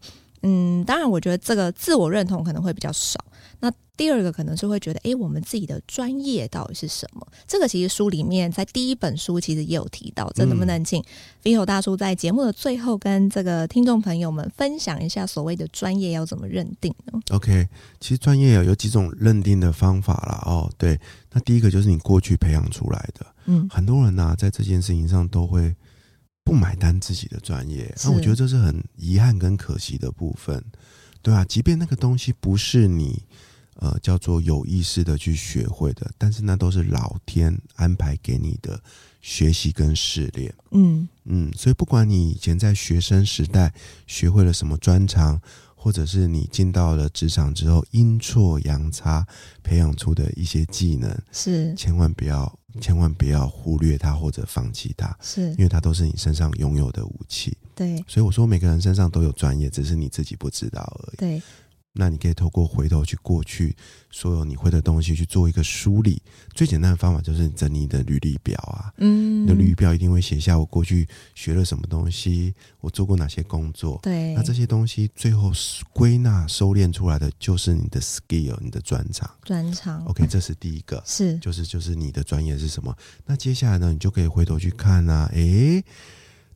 [0.46, 3.18] 嗯，当然，我觉得这个自我认同可能会比较少。
[3.60, 7.26] 那第二个可能是会觉得，诶，我们自己的专业到底是什么？
[7.46, 11.02] 这个其实书里面在第一本书其实也有提到，这能不能请
[11.42, 17.66] Vito 大叔在节目的最后跟这个听众朋友们分享一下所谓的专业要怎么认定呢？OK，
[18.00, 20.42] 其实专业有几种认定的方法啦。
[20.44, 21.00] 哦，对，
[21.32, 25.74] 那第一个就是你过去培养出来的，嗯，很多人呢、啊、在这件事情上都会
[26.44, 30.62] 不买单自己的专业，那我觉得这是很遗憾跟可惜的部分，
[31.22, 33.24] 对啊，即便那个东西不是你。
[33.78, 38.80] 呃，叫做有意识的去学会的，但是那都是老天安排给你的
[39.20, 40.54] 学习跟试炼。
[40.70, 43.74] 嗯嗯，所以不管你以前在学生时代
[44.06, 45.42] 学会了什么专长，
[45.74, 49.26] 或者是你进到了职场之后阴错阳差
[49.64, 57.56] 培养出的一些技能，是千万不要千万不要忽略它或者放弃它，是因为它都是你身上拥有的武器。
[57.74, 61.16] 对，所以我说每个人身上都有专业，只是你自己不知道而已。
[61.16, 61.42] 对。
[61.96, 63.74] 那你可以透过回头去过去
[64.10, 66.20] 所有你会的东西去做一个梳理。
[66.52, 74.00] 最简单的方法就是整理你的履历表啊，嗯，你的履历表一定会写下我过去学了什么东西，我做过哪些工作。
[74.02, 75.52] 对，那这些东西最后
[75.92, 79.30] 归纳收敛出来的就是你的 skill，你的专长。
[79.44, 80.04] 专长。
[80.06, 82.92] OK，这是第一个，是就是就是你的专业是什么？
[83.24, 85.84] 那接下来呢，你就可以回头去看啊，诶，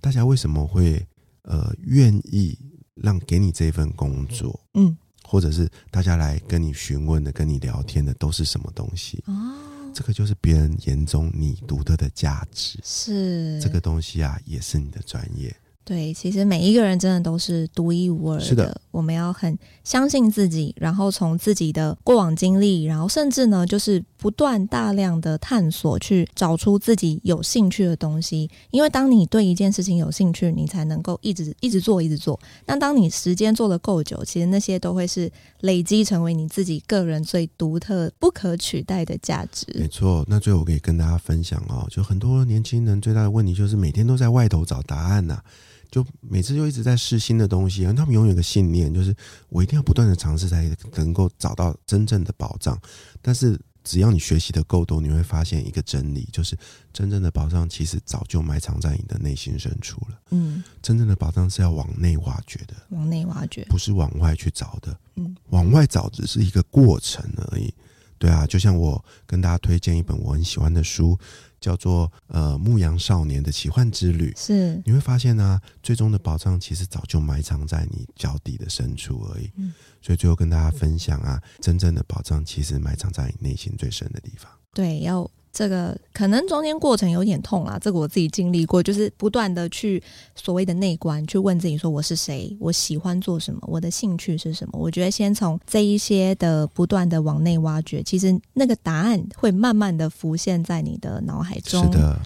[0.01, 1.07] 大家为什么会
[1.43, 2.59] 呃愿意
[2.97, 4.59] 让给你这份工作？
[4.74, 4.97] 嗯。
[5.31, 9.22] 或者是大家来跟你询问的、跟你聊天的都是什么东西？
[9.26, 9.53] 哦，
[9.93, 12.79] 这个就是别人眼中你独特的价值。
[12.83, 15.55] 是这个东西啊，也是你的专业。
[15.85, 18.45] 对，其实每一个人真的都是独一无二的。
[18.45, 28.51] 是的，我们要很相信自己，然后从自己的过往经历，然后甚至呢，就是不断大量的探索，去找出自己有兴趣的东西。
[28.71, 32.39] 因为当你对一件事情有兴趣，你才能够一直一直做，一直做。
[32.66, 39.66] 那当你时间做得够久，其实那些都会是累积成为你自己个人最独特、不可取代的价值。
[39.75, 40.25] 没错。
[40.29, 45.41] 那最后我可以跟大家分享哦，就很多年轻人最大的问题就是每天都在外头找答案呐、
[45.91, 49.14] 就每次就一直在试新的东西，他们永远有个信念，就是
[49.49, 52.79] 我一定要不断的尝试，才能够找到真正的保障。
[53.23, 53.59] 但是
[53.89, 56.55] 只要你学习的够多，你会发现一个真理，就是
[56.93, 60.20] 真正的宝藏其实早就埋藏在你的内心深处了。
[60.28, 64.95] 嗯，真正的宝藏是要往内挖掘的，往内挖掘，不是往外去找的。
[65.14, 67.72] 嗯，往外找只是一个过程而已。
[68.18, 71.18] 对啊，就像我跟大家推荐一本我很喜欢的书。
[71.61, 79.51] 叫做呃牧羊少年的奇幻之旅，是你会发现呢、啊，最终的宝藏其实早就埋藏在你脚底的深处而已。
[79.57, 84.51] 嗯，所以最后跟大家分享啊，真正的宝藏其实埋藏在你内心最深的地方。
[84.73, 85.31] 对，要。
[85.53, 90.03] 这个可能中间过程有点痛啊，这个我自己经历过，就是不断的去
[90.35, 94.79] 所谓的内观，去问自己说我是谁，我喜欢做什么，我的兴趣是什么。
[94.79, 101.83] 我觉得先从这一些的不断的往内挖掘，其实那个答案会慢慢的浮现在你的脑海中。
[101.85, 102.19] 是的。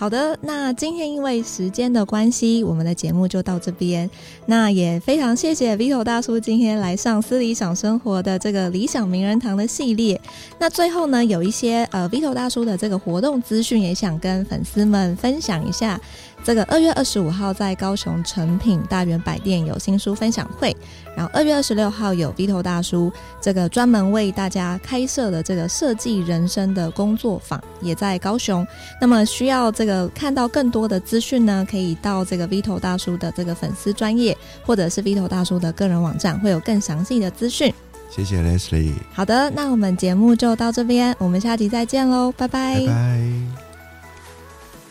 [0.00, 4.08] 好的，那今天因为时间的关系，我们的节目就到这边。
[4.46, 10.18] 那也非常谢谢 Vito 大叔今天来上私理想生活的这个理想名人堂的系列。
[10.58, 16.00] 那最后呢，有一些呃 Vito 大叔的这个活动资讯，也想跟粉丝们分享一下。
[16.42, 20.74] 这个二月二十五号在高雄诚品大圆百店有新书分享会，
[21.16, 28.66] 然后二月二十六号有 Vito 大叔这个专门为大家开设的这个设计人生的工作坊，也在高雄。
[29.00, 37.72] 那么需要这个看到更多的资讯呢，可以到这个 Vito 大叔的这个粉丝专业，或者是 Vito 大叔的个人网站，会有更详细的资讯。
[38.10, 38.94] 谢谢 Leslie。
[39.12, 42.80] 好的，那我们节目就到这边，我们下集再见喽，拜拜。
[42.80, 43.69] 拜拜。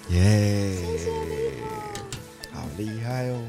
[0.10, 0.76] 耶、
[2.52, 3.44] 好厉害哦。